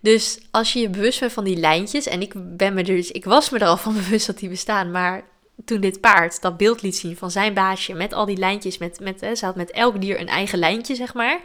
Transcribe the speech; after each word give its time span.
Dus 0.00 0.38
als 0.50 0.72
je 0.72 0.80
je 0.80 0.88
bewust 0.88 1.20
bent 1.20 1.32
van 1.32 1.44
die 1.44 1.56
lijntjes, 1.56 2.06
en 2.06 2.20
ik 2.20 2.32
ben 2.56 2.74
me 2.74 2.82
dus, 2.82 3.10
ik 3.10 3.24
was 3.24 3.50
me 3.50 3.58
er 3.58 3.66
al 3.66 3.76
van 3.76 3.94
bewust 4.02 4.26
dat 4.26 4.38
die 4.38 4.48
bestaan, 4.48 4.90
maar 4.90 5.24
toen 5.64 5.80
dit 5.80 6.00
paard 6.00 6.42
dat 6.42 6.56
beeld 6.56 6.82
liet 6.82 6.96
zien 6.96 7.16
van 7.16 7.30
zijn 7.30 7.54
baasje 7.54 7.94
met 7.94 8.12
al 8.12 8.26
die 8.26 8.36
lijntjes, 8.36 8.78
met, 8.78 9.00
met, 9.00 9.20
hè, 9.20 9.34
ze 9.34 9.44
had 9.44 9.56
met 9.56 9.70
elk 9.70 10.00
dier 10.00 10.20
een 10.20 10.28
eigen 10.28 10.58
lijntje, 10.58 10.94
zeg 10.94 11.14
maar. 11.14 11.40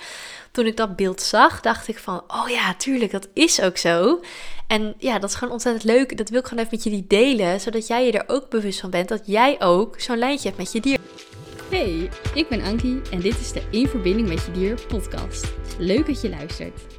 Toen 0.52 0.66
ik 0.66 0.78
dat 0.78 0.96
beeld 0.96 1.22
zag, 1.22 1.62
dacht 1.62 1.88
ik 1.88 1.98
van, 1.98 2.24
oh 2.28 2.50
ja, 2.50 2.76
tuurlijk, 2.76 3.12
dat 3.12 3.28
is 3.34 3.62
ook 3.62 3.78
zo. 3.78 4.22
En 4.68 4.96
ja, 4.98 5.20
dat 5.20 5.30
is 5.30 5.36
gewoon 5.36 5.54
ontzettend 5.54 5.84
leuk. 5.84 6.18
Dat 6.18 6.30
wil 6.30 6.40
ik 6.40 6.46
gewoon 6.46 6.64
even 6.64 6.76
met 6.76 6.84
jullie 6.84 7.06
delen, 7.08 7.60
zodat 7.60 7.88
jij 7.88 8.06
je 8.06 8.12
er 8.12 8.36
ook 8.36 8.50
bewust 8.50 8.80
van 8.80 8.90
bent 8.90 9.10
dat 9.10 9.22
jij 9.26 9.62
ook 9.62 10.00
zo'n 10.00 10.18
lijntje 10.18 10.48
hebt 10.48 10.60
met 10.60 10.72
je 10.72 10.80
dier. 10.80 11.00
Hey, 11.70 12.10
ik 12.34 12.50
ben 12.50 12.62
Ankie 12.62 13.02
en 13.12 13.20
dit 13.20 13.40
is 13.40 13.52
de 13.52 13.62
In 13.70 13.88
Verbinding 13.88 14.28
met 14.28 14.46
Je 14.46 14.52
Dier 14.52 14.82
podcast. 14.88 15.54
Leuk 15.78 16.06
dat 16.06 16.22
je 16.22 16.30
luistert. 16.30 16.95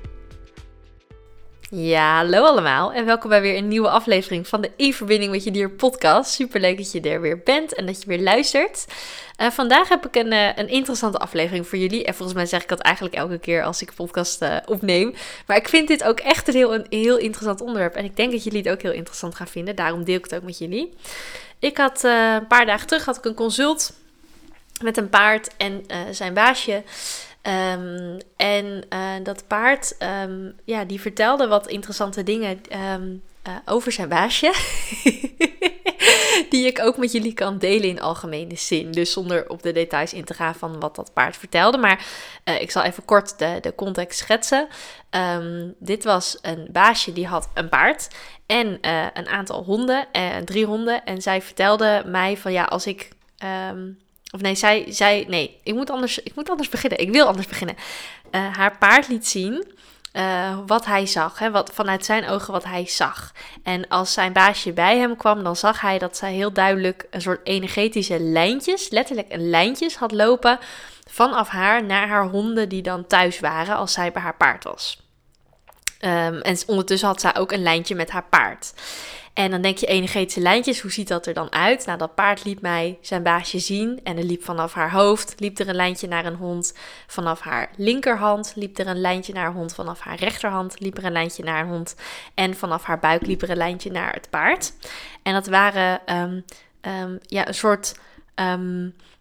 Ja, 1.71 2.17
hallo 2.17 2.45
allemaal 2.45 2.93
en 2.93 3.05
welkom 3.05 3.31
bij 3.31 3.41
weer 3.41 3.57
een 3.57 3.69
nieuwe 3.69 3.89
aflevering 3.89 4.49
van 4.49 4.61
de 4.61 4.71
In 4.77 4.95
Verbinding 4.95 5.33
met 5.33 5.45
Je 5.45 5.51
Dier 5.51 5.71
podcast. 5.71 6.31
Super 6.31 6.61
leuk 6.61 6.77
dat 6.77 6.93
je 6.93 7.01
er 7.01 7.21
weer 7.21 7.39
bent 7.39 7.75
en 7.75 7.87
dat 7.87 8.03
je 8.03 8.09
weer 8.09 8.21
luistert. 8.21 8.87
Uh, 9.41 9.51
vandaag 9.51 9.89
heb 9.89 10.07
ik 10.07 10.15
een, 10.15 10.33
uh, 10.33 10.57
een 10.57 10.69
interessante 10.69 11.19
aflevering 11.19 11.67
voor 11.69 11.79
jullie. 11.79 12.05
En 12.05 12.15
volgens 12.15 12.37
mij 12.37 12.47
zeg 12.47 12.63
ik 12.63 12.69
dat 12.69 12.81
eigenlijk 12.81 13.15
elke 13.15 13.39
keer 13.39 13.63
als 13.63 13.83
ik 13.83 13.95
podcast 13.95 14.43
uh, 14.43 14.57
opneem. 14.67 15.15
Maar 15.47 15.57
ik 15.57 15.69
vind 15.69 15.89
dit 15.89 16.05
ook 16.05 16.21
echt 16.21 16.49
een 16.49 16.55
heel, 16.55 16.75
een 16.75 16.87
heel 16.89 17.17
interessant 17.17 17.61
onderwerp. 17.61 17.95
En 17.95 18.05
ik 18.05 18.17
denk 18.17 18.33
dat 18.33 18.45
jullie 18.45 18.63
het 18.63 18.69
ook 18.69 18.83
heel 18.83 18.93
interessant 18.93 19.35
gaan 19.35 19.49
vinden. 19.49 19.77
Daarom 19.77 20.05
deel 20.05 20.17
ik 20.17 20.25
het 20.25 20.35
ook 20.35 20.43
met 20.43 20.59
jullie. 20.59 20.95
Ik 21.59 21.77
had 21.77 22.03
een 22.03 22.47
paar 22.47 22.67
dagen 22.67 22.87
terug 22.87 23.05
had 23.05 23.17
ik 23.17 23.25
een 23.25 23.35
consult 23.35 23.93
met 24.83 24.97
een 24.97 25.09
paard 25.09 25.51
en 25.57 25.87
zijn 26.11 26.35
baasje. 26.35 26.83
Um, 27.49 28.17
en 28.37 28.85
uh, 28.91 29.15
dat 29.23 29.47
paard, 29.47 29.97
um, 30.25 30.55
ja, 30.65 30.85
die 30.85 31.01
vertelde 31.01 31.47
wat 31.47 31.67
interessante 31.67 32.23
dingen 32.23 32.61
um, 32.93 33.23
uh, 33.49 33.55
over 33.65 33.93
zijn 33.93 34.09
baasje. 34.09 34.55
die 36.51 36.67
ik 36.67 36.81
ook 36.81 36.97
met 36.97 37.13
jullie 37.13 37.35
kan 37.35 37.59
delen 37.59 37.89
in 37.89 38.01
algemene 38.01 38.57
zin. 38.57 38.93
Dus 38.93 39.13
zonder 39.13 39.49
op 39.49 39.63
de 39.63 39.73
details 39.73 40.13
in 40.13 40.25
te 40.25 40.35
gaan 40.35 40.55
van 40.55 40.81
wat 40.81 40.97
dat 40.97 41.13
paard 41.13 41.37
vertelde. 41.37 41.79
Maar 41.79 42.07
uh, 42.45 42.61
ik 42.61 42.71
zal 42.71 42.83
even 42.83 43.05
kort 43.05 43.39
de, 43.39 43.59
de 43.61 43.75
context 43.75 44.19
schetsen. 44.19 44.69
dit 45.79 46.05
was 46.05 46.39
een 46.43 46.69
baasje 46.73 47.13
die 47.13 47.27
had 47.27 47.49
een 47.55 47.69
paard 47.69 48.09
en 48.47 48.79
een 49.13 49.29
aantal 49.29 49.65
honden, 49.65 50.07
drie 50.45 50.67
honden. 50.67 51.05
En 51.05 51.23
zij 51.23 51.43
vertelde 51.43 52.03
mij 52.07 52.37
van 52.37 52.53
ja, 52.53 52.65
als 52.65 52.87
ik... 52.87 53.09
Of 54.35 54.41
nee, 54.41 54.55
zij 54.55 54.85
zei, 54.89 55.25
nee, 55.29 55.61
ik 55.63 55.75
moet 55.75 55.91
anders, 55.91 56.19
ik 56.23 56.35
moet 56.35 56.51
anders 56.51 56.69
beginnen. 56.69 56.99
Ik 56.99 57.11
wil 57.11 57.27
anders 57.27 57.47
beginnen. 57.47 57.77
Uh, 58.31 58.57
haar 58.57 58.79
paard 58.79 59.09
liet 59.09 59.27
zien 59.27 59.67
uh, 60.13 60.59
wat 60.67 60.87
hij 60.87 61.07
zag. 61.07 61.39
Hè, 61.39 61.51
wat, 61.51 61.71
vanuit 61.75 62.05
zijn 62.05 62.29
ogen 62.29 62.53
wat 62.53 62.65
hij 62.65 62.87
zag. 62.87 63.33
En 63.63 63.89
als 63.89 64.13
zijn 64.13 64.33
baasje 64.33 64.73
bij 64.73 64.99
hem 64.99 65.17
kwam, 65.17 65.45
dan 65.45 65.57
zag 65.57 65.81
hij 65.81 65.99
dat 65.99 66.17
zij 66.17 66.33
heel 66.33 66.53
duidelijk 66.53 67.07
een 67.11 67.21
soort 67.21 67.47
energetische 67.47 68.21
lijntjes, 68.21 68.91
letterlijk 68.91 69.33
een 69.33 69.51
lijntjes 69.51 69.97
had 69.97 70.13
lopen 70.13 70.59
vanaf 71.11 71.49
haar 71.49 71.85
naar 71.85 72.09
haar 72.09 72.29
honden 72.29 72.69
die 72.69 72.83
dan 72.83 73.07
thuis 73.07 73.41
waren 73.41 73.77
als 73.77 73.93
zij 73.93 74.13
bij 74.13 74.23
haar 74.23 74.37
paard 74.37 74.65
was. 74.65 75.06
Um, 76.01 76.41
en 76.41 76.59
ondertussen 76.67 77.09
had 77.09 77.21
zij 77.21 77.37
ook 77.37 77.53
een 77.53 77.63
lijntje 77.63 77.95
met 77.95 78.11
haar 78.11 78.25
paard. 78.25 78.73
En 79.37 79.51
dan 79.51 79.61
denk 79.61 79.79
je 79.79 79.87
energetische 79.87 80.41
lijntjes, 80.41 80.81
hoe 80.81 80.91
ziet 80.91 81.09
dat 81.09 81.27
er 81.27 81.35
dan 81.35 81.53
uit? 81.53 81.87
Nou, 81.87 81.99
dat 81.99 82.15
paard 82.15 82.45
liet 82.45 82.61
mij 82.61 82.99
zijn 83.01 83.23
baasje 83.23 83.59
zien 83.59 84.01
en 84.03 84.17
er 84.17 84.25
liep 84.25 84.45
vanaf 84.45 84.73
haar 84.73 84.91
hoofd, 84.93 85.35
liep 85.39 85.59
er 85.59 85.69
een 85.69 85.75
lijntje 85.75 86.09
naar 86.09 86.25
een 86.27 86.35
hond. 86.35 86.75
Vanaf 87.07 87.41
haar 87.41 87.71
linkerhand 87.77 88.53
liep 88.55 88.79
er 88.79 88.87
een 88.87 89.01
lijntje 89.01 89.33
naar 89.33 89.47
een 89.47 89.53
hond. 89.53 89.75
Vanaf 89.75 90.01
haar 90.01 90.19
rechterhand 90.19 90.81
liep 90.81 90.97
er 90.97 91.05
een 91.05 91.13
lijntje 91.13 91.45
naar 91.45 91.61
een 91.61 91.69
hond. 91.69 91.95
En 92.35 92.55
vanaf 92.55 92.85
haar 92.85 92.99
buik 92.99 93.27
liep 93.27 93.43
er 93.43 93.51
een 93.51 93.57
lijntje 93.57 93.91
naar 93.91 94.13
het 94.13 94.31
paard. 94.31 94.73
En 95.23 95.33
dat 95.33 95.47
waren 95.47 96.01
um, 96.17 96.45
um, 96.81 97.19
ja, 97.23 97.49
een 97.49 97.55
soort... 97.55 97.95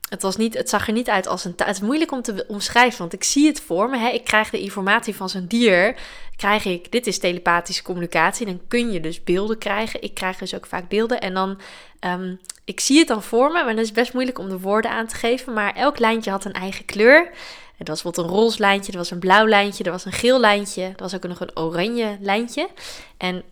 het, 0.09 0.21
was 0.21 0.37
niet, 0.37 0.53
het 0.53 0.69
zag 0.69 0.87
er 0.87 0.93
niet 0.93 1.09
uit 1.09 1.27
als 1.27 1.45
een. 1.45 1.53
Het 1.55 1.75
is 1.75 1.81
moeilijk 1.81 2.11
om 2.11 2.21
te 2.21 2.45
omschrijven, 2.47 2.99
want 2.99 3.13
ik 3.13 3.23
zie 3.23 3.47
het 3.47 3.61
voor 3.61 3.89
me. 3.89 3.97
Hè? 3.97 4.09
Ik 4.09 4.23
krijg 4.23 4.49
de 4.49 4.59
informatie 4.59 5.15
van 5.15 5.29
zo'n 5.29 5.45
dier. 5.47 5.95
Krijg 6.35 6.65
ik, 6.65 6.91
dit 6.91 7.07
is 7.07 7.19
telepathische 7.19 7.83
communicatie. 7.83 8.45
Dan 8.45 8.61
kun 8.67 8.91
je 8.91 8.99
dus 8.99 9.23
beelden 9.23 9.57
krijgen. 9.57 10.01
Ik 10.01 10.13
krijg 10.13 10.37
dus 10.37 10.55
ook 10.55 10.65
vaak 10.65 10.89
beelden. 10.89 11.21
En 11.21 11.33
dan, 11.33 11.59
um, 11.99 12.39
ik 12.65 12.79
zie 12.79 12.99
het 12.99 13.07
dan 13.07 13.23
voor 13.23 13.51
me, 13.51 13.63
maar 13.63 13.75
dat 13.75 13.85
is 13.85 13.91
best 13.91 14.13
moeilijk 14.13 14.39
om 14.39 14.49
de 14.49 14.59
woorden 14.59 14.91
aan 14.91 15.07
te 15.07 15.15
geven. 15.15 15.53
Maar 15.53 15.75
elk 15.75 15.99
lijntje 15.99 16.31
had 16.31 16.45
een 16.45 16.53
eigen 16.53 16.85
kleur. 16.85 17.31
Het 17.77 17.87
was 17.87 18.01
bijvoorbeeld 18.01 18.35
een 18.35 18.41
roze 18.41 18.59
lijntje, 18.59 18.91
er 18.91 18.97
was 18.97 19.11
een 19.11 19.19
blauw 19.19 19.47
lijntje, 19.47 19.83
er 19.83 19.91
was 19.91 20.05
een 20.05 20.11
geel 20.11 20.39
lijntje, 20.39 20.83
er 20.83 20.93
was 20.97 21.15
ook 21.15 21.27
nog 21.27 21.39
een 21.39 21.57
oranje 21.57 22.17
lijntje. 22.21 22.69
En 23.17 23.43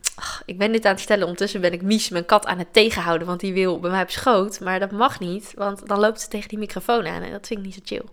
ik 0.45 0.57
ben 0.57 0.71
dit 0.71 0.85
aan 0.85 0.91
het 0.91 1.01
stellen, 1.01 1.23
ondertussen 1.23 1.61
ben 1.61 1.73
ik 1.73 1.81
Mies, 1.81 2.09
mijn 2.09 2.25
kat, 2.25 2.45
aan 2.45 2.57
het 2.57 2.73
tegenhouden, 2.73 3.27
want 3.27 3.39
die 3.39 3.53
wil 3.53 3.79
bij 3.79 3.91
mij 3.91 4.01
op 4.01 4.09
schoot. 4.09 4.59
Maar 4.59 4.79
dat 4.79 4.91
mag 4.91 5.19
niet, 5.19 5.53
want 5.55 5.87
dan 5.87 5.99
loopt 5.99 6.21
ze 6.21 6.27
tegen 6.27 6.49
die 6.49 6.57
microfoon 6.57 7.07
aan 7.07 7.21
en 7.21 7.31
dat 7.31 7.47
vind 7.47 7.59
ik 7.59 7.65
niet 7.65 7.75
zo 7.75 7.81
chill. 7.83 8.05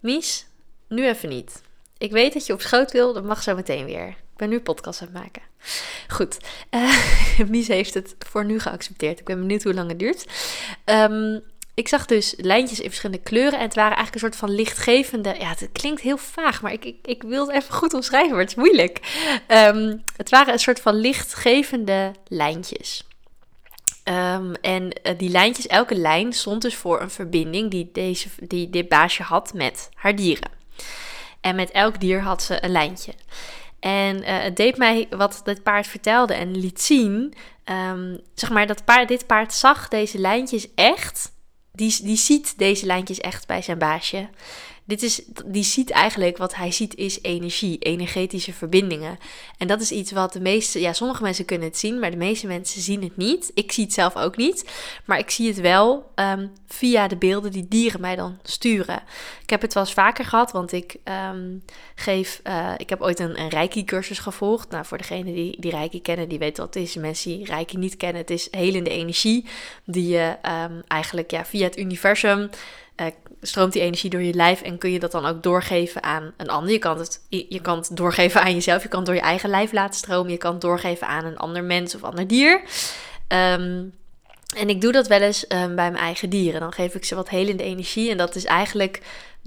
Mies, 0.00 0.46
nu 0.88 1.06
even 1.06 1.28
niet. 1.28 1.62
Ik 1.98 2.10
weet 2.10 2.32
dat 2.32 2.46
je 2.46 2.52
op 2.52 2.60
schoot 2.60 2.92
wil, 2.92 3.12
dat 3.12 3.24
mag 3.24 3.42
zo 3.42 3.54
meteen 3.54 3.84
weer. 3.84 4.08
Ik 4.08 4.36
ben 4.36 4.48
nu 4.48 4.60
podcast 4.60 5.00
aan 5.00 5.08
het 5.12 5.16
maken. 5.16 5.42
Goed, 6.08 6.38
uh, 6.70 7.48
Mies 7.50 7.68
heeft 7.68 7.94
het 7.94 8.14
voor 8.18 8.44
nu 8.44 8.58
geaccepteerd. 8.58 9.18
Ik 9.18 9.24
ben 9.24 9.38
benieuwd 9.38 9.62
hoe 9.62 9.74
lang 9.74 9.88
het 9.88 9.98
duurt. 9.98 10.26
Um, 10.84 11.42
ik 11.80 11.88
zag 11.88 12.06
dus 12.06 12.34
lijntjes 12.36 12.80
in 12.80 12.88
verschillende 12.88 13.22
kleuren. 13.22 13.58
En 13.58 13.64
het 13.64 13.74
waren 13.74 13.96
eigenlijk 13.96 14.14
een 14.14 14.30
soort 14.30 14.36
van 14.36 14.54
lichtgevende. 14.54 15.34
Ja, 15.38 15.48
het 15.48 15.68
klinkt 15.72 16.00
heel 16.00 16.16
vaag, 16.16 16.62
maar 16.62 16.72
ik, 16.72 16.84
ik, 16.84 16.96
ik 17.02 17.22
wil 17.22 17.46
het 17.46 17.56
even 17.56 17.74
goed 17.74 17.94
omschrijven, 17.94 18.30
maar 18.30 18.40
het 18.40 18.48
is 18.48 18.54
moeilijk. 18.54 19.00
Um, 19.48 20.02
het 20.16 20.30
waren 20.30 20.52
een 20.52 20.58
soort 20.58 20.80
van 20.80 20.94
lichtgevende 20.94 22.12
lijntjes. 22.28 23.06
Um, 24.04 24.54
en 24.54 24.82
uh, 24.84 25.18
die 25.18 25.30
lijntjes, 25.30 25.66
elke 25.66 25.94
lijn 25.94 26.32
stond 26.32 26.62
dus 26.62 26.74
voor 26.74 27.00
een 27.00 27.10
verbinding 27.10 27.70
die, 27.70 27.88
deze, 27.92 28.28
die 28.42 28.70
dit 28.70 28.88
baasje 28.88 29.22
had 29.22 29.54
met 29.54 29.88
haar 29.94 30.16
dieren. 30.16 30.50
En 31.40 31.56
met 31.56 31.70
elk 31.70 32.00
dier 32.00 32.20
had 32.20 32.42
ze 32.42 32.64
een 32.64 32.72
lijntje. 32.72 33.12
En 33.80 34.16
uh, 34.16 34.24
het 34.26 34.56
deed 34.56 34.76
mij 34.76 35.06
wat 35.10 35.40
dit 35.44 35.62
paard 35.62 35.86
vertelde 35.86 36.34
en 36.34 36.56
liet 36.56 36.80
zien. 36.80 37.34
Um, 37.64 38.20
zeg 38.34 38.50
maar, 38.50 38.66
dat 38.66 38.84
paard, 38.84 39.08
dit 39.08 39.26
paard 39.26 39.54
zag 39.54 39.88
deze 39.88 40.18
lijntjes 40.18 40.66
echt 40.74 41.38
die, 41.72 41.96
die 42.02 42.16
ziet 42.16 42.58
deze 42.58 42.86
lijntjes 42.86 43.18
echt 43.18 43.46
bij 43.46 43.62
zijn 43.62 43.78
baasje. 43.78 44.28
Dit 44.90 45.02
is, 45.02 45.22
die 45.46 45.62
ziet 45.62 45.90
eigenlijk 45.90 46.36
wat 46.36 46.54
hij 46.54 46.70
ziet 46.70 46.94
is 46.94 47.22
energie, 47.22 47.78
energetische 47.78 48.52
verbindingen. 48.52 49.18
En 49.58 49.66
dat 49.66 49.80
is 49.80 49.90
iets 49.90 50.12
wat 50.12 50.32
de 50.32 50.40
meeste, 50.40 50.80
ja, 50.80 50.92
sommige 50.92 51.22
mensen 51.22 51.44
kunnen 51.44 51.68
het 51.68 51.78
zien, 51.78 51.98
maar 51.98 52.10
de 52.10 52.16
meeste 52.16 52.46
mensen 52.46 52.80
zien 52.80 53.02
het 53.02 53.16
niet. 53.16 53.50
Ik 53.54 53.72
zie 53.72 53.84
het 53.84 53.92
zelf 53.92 54.16
ook 54.16 54.36
niet, 54.36 54.70
maar 55.04 55.18
ik 55.18 55.30
zie 55.30 55.48
het 55.48 55.60
wel 55.60 56.10
um, 56.14 56.52
via 56.66 57.08
de 57.08 57.16
beelden 57.16 57.52
die 57.52 57.68
dieren 57.68 58.00
mij 58.00 58.16
dan 58.16 58.38
sturen. 58.42 59.02
Ik 59.42 59.50
heb 59.50 59.60
het 59.60 59.74
wel 59.74 59.82
eens 59.82 59.92
vaker 59.92 60.24
gehad, 60.24 60.52
want 60.52 60.72
ik 60.72 60.96
um, 61.32 61.64
geef, 61.94 62.40
uh, 62.44 62.72
ik 62.76 62.88
heb 62.88 63.00
ooit 63.00 63.18
een, 63.18 63.40
een 63.40 63.48
Reiki-cursus 63.48 64.18
gevolgd. 64.18 64.70
Nou, 64.70 64.84
voor 64.84 64.98
degenen 64.98 65.34
die, 65.34 65.60
die 65.60 65.70
Reiki 65.70 66.02
kennen, 66.02 66.28
die 66.28 66.38
weten 66.38 66.64
wat 66.64 66.74
het 66.74 66.82
is. 66.82 66.94
Mensen 66.94 67.30
die 67.30 67.44
Reiki 67.44 67.76
niet 67.76 67.96
kennen, 67.96 68.20
het 68.20 68.30
is 68.30 68.48
helende 68.50 68.90
energie 68.90 69.46
die 69.84 70.08
je 70.08 70.36
um, 70.70 70.82
eigenlijk 70.88 71.30
ja, 71.30 71.44
via 71.44 71.64
het 71.64 71.78
universum 71.78 72.50
stroomt 73.40 73.72
die 73.72 73.82
energie 73.82 74.10
door 74.10 74.22
je 74.22 74.34
lijf 74.34 74.62
en 74.62 74.78
kun 74.78 74.90
je 74.90 74.98
dat 74.98 75.12
dan 75.12 75.26
ook 75.26 75.42
doorgeven 75.42 76.02
aan 76.02 76.32
een 76.36 76.48
ander. 76.48 76.72
Je 76.72 76.78
kan, 76.78 76.98
het, 76.98 77.20
je 77.28 77.60
kan 77.60 77.84
doorgeven 77.92 78.42
aan 78.42 78.54
jezelf, 78.54 78.82
je 78.82 78.88
kan 78.88 78.98
het 78.98 79.06
door 79.06 79.16
je 79.16 79.22
eigen 79.22 79.50
lijf 79.50 79.72
laten 79.72 79.98
stromen, 79.98 80.32
je 80.32 80.38
kan 80.38 80.52
het 80.52 80.60
doorgeven 80.60 81.06
aan 81.06 81.24
een 81.24 81.38
ander 81.38 81.64
mens 81.64 81.94
of 81.94 82.02
ander 82.02 82.26
dier. 82.26 82.62
Um, 83.28 83.92
en 84.56 84.68
ik 84.68 84.80
doe 84.80 84.92
dat 84.92 85.06
wel 85.06 85.20
eens 85.20 85.44
um, 85.48 85.74
bij 85.74 85.90
mijn 85.90 85.96
eigen 85.96 86.30
dieren. 86.30 86.60
Dan 86.60 86.72
geef 86.72 86.94
ik 86.94 87.04
ze 87.04 87.14
wat 87.14 87.28
helende 87.28 87.62
energie. 87.62 88.10
En 88.10 88.16
dat 88.16 88.34
is 88.34 88.44
eigenlijk 88.44 89.00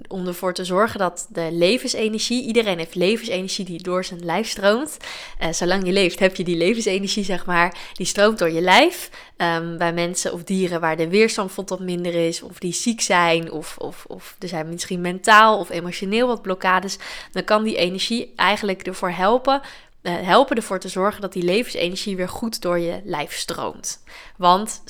om 0.07 0.27
ervoor 0.27 0.53
te 0.53 0.65
zorgen 0.65 0.99
dat 0.99 1.27
de 1.29 1.47
levensenergie, 1.51 2.45
iedereen 2.45 2.77
heeft 2.77 2.95
levensenergie 2.95 3.65
die 3.65 3.83
door 3.83 4.05
zijn 4.05 4.25
lijf 4.25 4.49
stroomt. 4.49 4.97
Uh, 5.41 5.51
zolang 5.51 5.85
je 5.85 5.91
leeft 5.91 6.19
heb 6.19 6.35
je 6.35 6.43
die 6.43 6.57
levensenergie, 6.57 7.23
zeg 7.23 7.45
maar, 7.45 7.77
die 7.93 8.05
stroomt 8.05 8.39
door 8.39 8.51
je 8.51 8.61
lijf. 8.61 9.09
Um, 9.37 9.77
bij 9.77 9.93
mensen 9.93 10.33
of 10.33 10.43
dieren 10.43 10.79
waar 10.79 10.97
de 10.97 11.07
weerstand 11.07 11.55
wat 11.55 11.79
minder 11.79 12.27
is, 12.27 12.41
of 12.41 12.59
die 12.59 12.73
ziek 12.73 13.01
zijn, 13.01 13.51
of, 13.51 13.77
of, 13.77 14.05
of 14.07 14.35
er 14.39 14.47
zijn 14.47 14.69
misschien 14.69 15.01
mentaal 15.01 15.59
of 15.59 15.69
emotioneel 15.69 16.27
wat 16.27 16.41
blokkades, 16.41 16.97
dan 17.31 17.43
kan 17.43 17.63
die 17.63 17.75
energie 17.75 18.33
eigenlijk 18.35 18.87
ervoor 18.87 19.11
helpen 19.11 19.61
helpen 20.09 20.55
ervoor 20.55 20.79
te 20.79 20.87
zorgen 20.87 21.21
dat 21.21 21.33
die 21.33 21.43
levensenergie 21.43 22.15
weer 22.15 22.29
goed 22.29 22.61
door 22.61 22.79
je 22.79 23.01
lijf 23.03 23.33
stroomt. 23.33 24.03
Want 24.37 24.83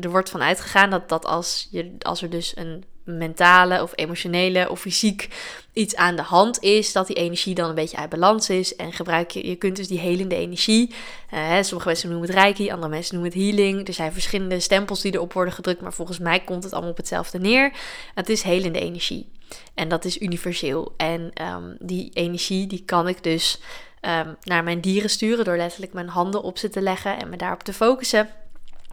er 0.00 0.10
wordt 0.10 0.30
van 0.30 0.42
uitgegaan 0.42 0.90
dat, 0.90 1.08
dat 1.08 1.26
als, 1.26 1.68
je, 1.70 1.94
als 1.98 2.22
er 2.22 2.30
dus 2.30 2.56
een 2.56 2.84
mentale 3.04 3.82
of 3.82 3.92
emotionele 3.94 4.70
of 4.70 4.80
fysiek 4.80 5.28
iets 5.72 5.96
aan 5.96 6.16
de 6.16 6.22
hand 6.22 6.62
is, 6.62 6.92
dat 6.92 7.06
die 7.06 7.16
energie 7.16 7.54
dan 7.54 7.68
een 7.68 7.74
beetje 7.74 7.96
uit 7.96 8.10
balans 8.10 8.50
is. 8.50 8.76
En 8.76 8.92
gebruik 8.92 9.30
je, 9.30 9.48
je 9.48 9.56
kunt 9.56 9.76
dus 9.76 9.88
die 9.88 9.98
helende 9.98 10.34
energie. 10.34 10.94
Uh, 11.34 11.62
sommige 11.62 11.88
mensen 11.88 12.10
noemen 12.10 12.28
het 12.28 12.38
reiki, 12.38 12.70
andere 12.70 12.88
mensen 12.88 13.14
noemen 13.14 13.32
het 13.32 13.42
healing. 13.42 13.88
Er 13.88 13.94
zijn 13.94 14.12
verschillende 14.12 14.60
stempels 14.60 15.00
die 15.00 15.14
erop 15.14 15.32
worden 15.32 15.54
gedrukt, 15.54 15.80
maar 15.80 15.92
volgens 15.92 16.18
mij 16.18 16.40
komt 16.40 16.64
het 16.64 16.72
allemaal 16.72 16.90
op 16.90 16.96
hetzelfde 16.96 17.38
neer. 17.38 17.72
Het 18.14 18.28
is 18.28 18.42
helende 18.42 18.80
energie. 18.80 19.30
En 19.74 19.88
dat 19.88 20.04
is 20.04 20.20
universeel. 20.20 20.94
En 20.96 21.32
um, 21.42 21.76
die 21.78 22.10
energie, 22.12 22.66
die 22.66 22.82
kan 22.84 23.08
ik 23.08 23.22
dus 23.22 23.60
ehm, 24.02 24.28
naar 24.42 24.64
mijn 24.64 24.80
dieren 24.80 25.10
sturen 25.10 25.44
door 25.44 25.56
letterlijk 25.56 25.92
mijn 25.92 26.08
handen 26.08 26.42
op 26.42 26.58
ze 26.58 26.68
te 26.68 26.82
leggen 26.82 27.18
en 27.18 27.28
me 27.28 27.36
daarop 27.36 27.62
te 27.62 27.72
focussen. 27.72 28.28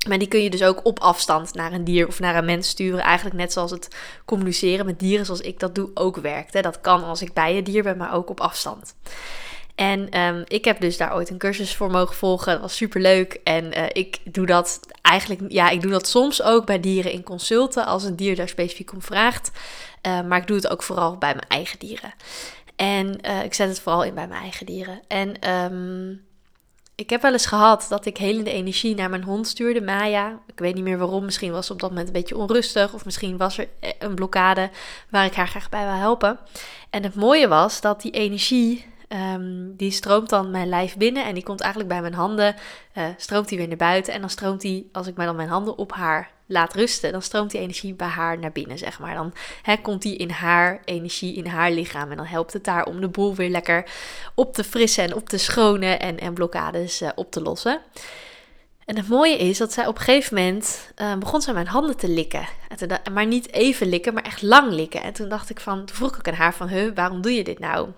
Maar 0.08 0.18
die 0.18 0.28
kun 0.28 0.44
je 0.44 0.50
dus 0.50 0.64
ook 0.64 0.86
op 0.86 1.00
afstand 1.00 1.54
naar 1.54 1.72
een 1.72 1.84
dier 1.84 2.08
of 2.08 2.20
naar 2.20 2.36
een 2.36 2.46
mens 2.46 2.68
sturen. 2.68 3.00
Eigenlijk 3.00 3.36
net 3.36 3.54
zoals 3.54 3.72
het 3.72 3.96
communiceren 4.26 4.86
met 4.86 5.00
dieren 5.00 5.26
zoals 5.26 5.42
ik 5.42 5.60
dat 5.60 5.76
doe 5.76 5.90
ook 5.94 6.18
werkt. 6.18 6.54
Hè. 6.54 6.62
Dat 6.62 6.82
kan 6.82 7.04
als 7.04 7.22
ik 7.22 7.34
bij 7.34 7.58
een 7.58 7.64
dier 7.64 7.84
ben, 7.84 7.98
maar 7.98 8.14
ook 8.14 8.30
op 8.30 8.40
afstand. 8.40 8.96
En 9.80 10.10
ehm, 10.10 10.44
ik 10.48 10.66
heb 10.66 10.82
dus 10.82 10.98
daar 10.98 11.14
ooit 11.14 11.30
een 11.30 11.38
cursus 11.38 11.76
voor 11.76 11.92
mogen 11.92 12.16
volgen. 12.16 12.52
Dat 12.52 12.62
was 12.62 12.76
super 12.76 13.02
leuk. 13.02 13.40
En 13.44 13.78
uh, 13.78 13.84
ik 13.92 14.18
doe 14.24 14.46
dat 14.46 14.80
eigenlijk, 15.02 15.42
ja, 15.48 15.70
ik 15.70 15.82
doe 15.82 15.92
dat 15.92 16.08
soms 16.08 16.44
ook 16.44 16.66
bij 16.66 16.80
dieren 16.80 17.12
in 17.12 17.24
consulten 17.24 17.86
als 17.86 18.04
een 18.04 18.16
dier 18.16 18.36
daar 18.36 18.50
specifiek 18.50 18.94
om 18.94 19.02
vraagt. 19.02 19.52
Uh, 20.08 20.22
maar 20.22 20.40
ik 20.40 20.48
doe 20.48 20.56
het 20.56 20.68
ook 20.68 20.84
vooral 20.84 21.18
bij 21.18 21.34
mijn 21.34 21.48
eigen 21.48 21.80
dieren. 21.80 22.14
En 22.80 23.20
uh, 23.26 23.44
ik 23.44 23.54
zet 23.54 23.70
het 23.70 23.80
vooral 23.80 24.04
in 24.04 24.14
bij 24.14 24.28
mijn 24.28 24.42
eigen 24.42 24.66
dieren. 24.66 25.00
En 25.08 25.50
um, 25.50 26.26
ik 26.96 27.10
heb 27.10 27.22
wel 27.22 27.31
eens 27.31 27.46
gehad 27.46 27.86
dat 27.90 28.06
ik 28.06 28.18
helende 28.18 28.52
energie 28.52 28.96
naar 28.96 29.10
mijn 29.10 29.24
hond 29.24 29.48
stuurde, 29.48 29.81
Maya. 29.81 30.40
Ik 30.48 30.60
weet 30.60 30.76
niet 30.76 30.84
meer 30.84 30.98
waarom. 30.98 31.26
Misschien 31.26 31.52
was 31.52 31.66
ze 31.66 31.74
op 31.74 31.80
dat 31.80 31.90
moment 31.90 32.08
een 32.08 32.14
beetje 32.14 32.38
onrustig. 32.38 32.94
Of 32.94 33.06
misschien 33.06 33.38
was 33.38 33.58
er 33.58 33.68
een 34.00 34.16
blokkade 34.16 34.70
waar 35.10 35.26
ik 35.26 35.34
haar 35.34 35.48
graag 35.48 35.70
bij 35.70 35.86
wil 35.86 35.94
helpen. 35.94 36.40
En 36.90 37.04
het 37.04 37.16
mooie 37.16 37.48
was 37.48 37.81
dat 37.81 38.02
die 38.02 38.12
energie 38.12 38.86
Um, 39.14 39.76
die 39.76 39.92
stroomt 39.92 40.30
dan 40.30 40.52
mijn 40.52 40.70
lijf 40.70 40.98
binnen 40.98 41.26
en 41.26 41.34
die 41.34 41.44
komt 41.44 41.62
eigenlijk 41.62 41.92
bij 41.92 42.02
mijn 42.02 42.14
handen, 42.14 42.56
uh, 42.98 43.04
stroomt 43.18 43.48
die 43.48 43.58
weer 43.58 43.68
naar 43.68 43.78
buiten. 43.78 44.14
En 44.14 44.20
dan 44.20 44.30
stroomt 44.30 44.62
die, 44.62 44.90
als 44.92 45.08
ik 45.08 45.16
mij 45.16 45.26
dan 45.26 45.36
mijn 45.36 45.50
handen 45.50 45.78
op 45.78 45.94
haar 45.94 46.32
laat 46.46 46.74
rusten, 46.74 47.12
dan 47.12 47.22
stroomt 47.22 47.52
die 47.52 47.60
energie 47.60 47.94
bij 47.94 48.08
haar 48.08 48.40
naar 48.40 48.52
binnen, 48.52 48.78
zeg 48.78 49.00
maar. 49.00 49.14
Dan 49.14 49.34
komt 49.82 50.02
die 50.02 50.16
in 50.16 50.30
haar 50.30 50.82
energie, 50.86 51.36
in 51.36 51.46
haar 51.46 51.72
lichaam. 51.72 52.12
En 52.12 52.18
dan 52.18 52.26
helpt 52.26 52.54
het 52.54 52.64
daar 52.64 52.86
om 52.86 53.02
de 53.02 53.08
boel 53.08 53.36
weer 53.36 53.50
lekker 53.50 53.84
op 54.36 54.54
te 54.54 54.64
frissen 54.64 55.04
en 55.04 55.16
op 55.16 55.30
te 55.30 55.38
schonen 55.38 56.00
en, 56.00 56.20
en 56.20 56.34
blokkades 56.34 57.02
uh, 57.02 57.10
op 57.16 57.32
te 57.32 57.42
lossen. 57.42 57.82
En 58.86 58.98
het 58.98 59.08
mooie 59.08 59.38
is 59.38 59.58
dat 59.58 59.74
zij 59.74 59.88
op 59.88 59.98
een 59.98 60.04
gegeven 60.04 60.36
moment 60.36 60.92
uh, 61.02 61.16
begon 61.16 61.42
ze 61.42 61.54
mijn 61.54 61.68
handen 61.68 61.98
te 61.98 62.10
likken. 62.10 62.48
En 62.68 63.14
maar 63.14 63.26
niet 63.26 63.54
even 63.54 63.88
likken, 63.88 64.14
maar 64.14 64.24
echt 64.24 64.42
lang 64.42 64.72
likken. 64.72 65.04
En 65.04 65.14
toen 65.14 65.30
dacht 65.30 65.50
ik 65.50 65.60
van, 65.60 65.86
toen 65.86 65.96
vroeg 65.96 66.18
ik 66.18 66.28
aan 66.28 66.34
haar 66.34 66.54
van, 66.54 66.68
huh, 66.68 66.92
waarom 66.96 67.22
doe 67.22 67.34
je 67.34 67.44
dit 67.44 67.60
nou? 67.60 67.90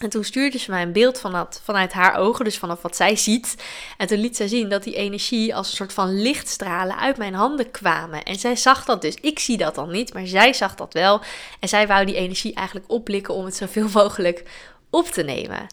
En 0.00 0.08
toen 0.08 0.24
stuurde 0.24 0.58
ze 0.58 0.70
mij 0.70 0.82
een 0.82 0.92
beeld 0.92 1.20
van 1.20 1.32
dat, 1.32 1.60
vanuit 1.64 1.92
haar 1.92 2.16
ogen, 2.16 2.44
dus 2.44 2.58
vanaf 2.58 2.82
wat 2.82 2.96
zij 2.96 3.16
ziet. 3.16 3.54
En 3.96 4.06
toen 4.06 4.18
liet 4.18 4.36
zij 4.36 4.48
zien 4.48 4.68
dat 4.68 4.82
die 4.82 4.94
energie 4.94 5.54
als 5.54 5.70
een 5.70 5.76
soort 5.76 5.92
van 5.92 6.20
lichtstralen 6.22 6.98
uit 6.98 7.16
mijn 7.16 7.34
handen 7.34 7.70
kwamen. 7.70 8.22
En 8.22 8.38
zij 8.38 8.56
zag 8.56 8.84
dat 8.84 9.02
dus. 9.02 9.14
Ik 9.20 9.38
zie 9.38 9.56
dat 9.56 9.74
dan 9.74 9.90
niet, 9.90 10.14
maar 10.14 10.26
zij 10.26 10.52
zag 10.52 10.74
dat 10.74 10.92
wel. 10.92 11.20
En 11.60 11.68
zij 11.68 11.86
wou 11.86 12.04
die 12.04 12.14
energie 12.14 12.54
eigenlijk 12.54 12.90
opblikken 12.90 13.34
om 13.34 13.44
het 13.44 13.56
zoveel 13.56 13.88
mogelijk 14.02 14.42
op 14.90 15.06
te 15.06 15.22
nemen. 15.22 15.66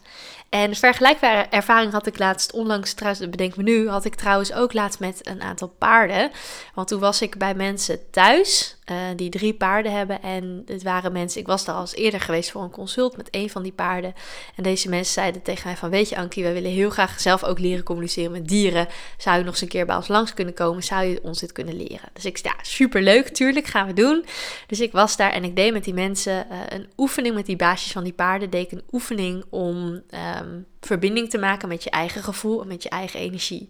En 0.48 0.74
vergelijkbare 0.74 1.46
ervaring 1.50 1.92
had 1.92 2.06
ik 2.06 2.18
laatst 2.18 2.52
onlangs, 2.52 2.94
trouwens, 2.94 3.28
bedenk 3.28 3.56
me 3.56 3.62
nu, 3.62 3.88
had 3.88 4.04
ik 4.04 4.14
trouwens 4.14 4.52
ook 4.52 4.72
laatst 4.72 5.00
met 5.00 5.20
een 5.22 5.42
aantal 5.42 5.68
paarden. 5.78 6.30
Want 6.74 6.88
toen 6.88 7.00
was 7.00 7.22
ik 7.22 7.38
bij 7.38 7.54
mensen 7.54 8.10
thuis 8.10 8.76
uh, 8.90 8.96
die 9.16 9.30
drie 9.30 9.54
paarden 9.54 9.92
hebben. 9.92 10.22
En 10.22 10.62
het 10.66 10.82
waren 10.82 11.12
mensen, 11.12 11.40
ik 11.40 11.46
was 11.46 11.64
daar 11.64 11.74
al 11.74 11.80
eens 11.80 11.94
eerder 11.94 12.20
geweest 12.20 12.50
voor 12.50 12.62
een 12.62 12.70
consult 12.70 13.16
met 13.16 13.28
een 13.30 13.50
van 13.50 13.62
die 13.62 13.72
paarden. 13.72 14.14
En 14.56 14.62
deze 14.62 14.88
mensen 14.88 15.12
zeiden 15.12 15.42
tegen 15.42 15.66
mij 15.66 15.76
van, 15.76 15.90
weet 15.90 16.08
je 16.08 16.16
Ankie, 16.16 16.42
wij 16.42 16.52
willen 16.52 16.70
heel 16.70 16.90
graag 16.90 17.20
zelf 17.20 17.44
ook 17.44 17.58
leren 17.58 17.84
communiceren 17.84 18.32
met 18.32 18.48
dieren. 18.48 18.88
Zou 19.18 19.38
je 19.38 19.44
nog 19.44 19.52
eens 19.52 19.62
een 19.62 19.68
keer 19.68 19.86
bij 19.86 19.96
ons 19.96 20.08
langs 20.08 20.34
kunnen 20.34 20.54
komen? 20.54 20.82
Zou 20.82 21.04
je 21.04 21.20
ons 21.22 21.40
dit 21.40 21.52
kunnen 21.52 21.76
leren? 21.76 22.08
Dus 22.12 22.24
ik 22.24 22.38
zei, 22.38 22.54
ja, 22.56 22.64
superleuk, 22.64 23.28
tuurlijk, 23.28 23.66
gaan 23.66 23.86
we 23.86 23.92
doen. 23.92 24.24
Dus 24.66 24.80
ik 24.80 24.92
was 24.92 25.16
daar 25.16 25.32
en 25.32 25.44
ik 25.44 25.56
deed 25.56 25.72
met 25.72 25.84
die 25.84 25.94
mensen 25.94 26.46
uh, 26.50 26.58
een 26.68 26.88
oefening 26.96 27.34
met 27.34 27.46
die 27.46 27.56
baasjes 27.56 27.92
van 27.92 28.04
die 28.04 28.12
paarden. 28.12 28.50
Deed 28.50 28.64
ik 28.64 28.72
een 28.72 28.84
oefening 28.92 29.44
om... 29.50 30.02
Um, 30.40 30.66
verbinding 30.80 31.30
te 31.30 31.38
maken 31.38 31.68
met 31.68 31.84
je 31.84 31.90
eigen 31.90 32.22
gevoel 32.22 32.62
en 32.62 32.68
met 32.68 32.82
je 32.82 32.88
eigen 32.88 33.20
energie. 33.20 33.68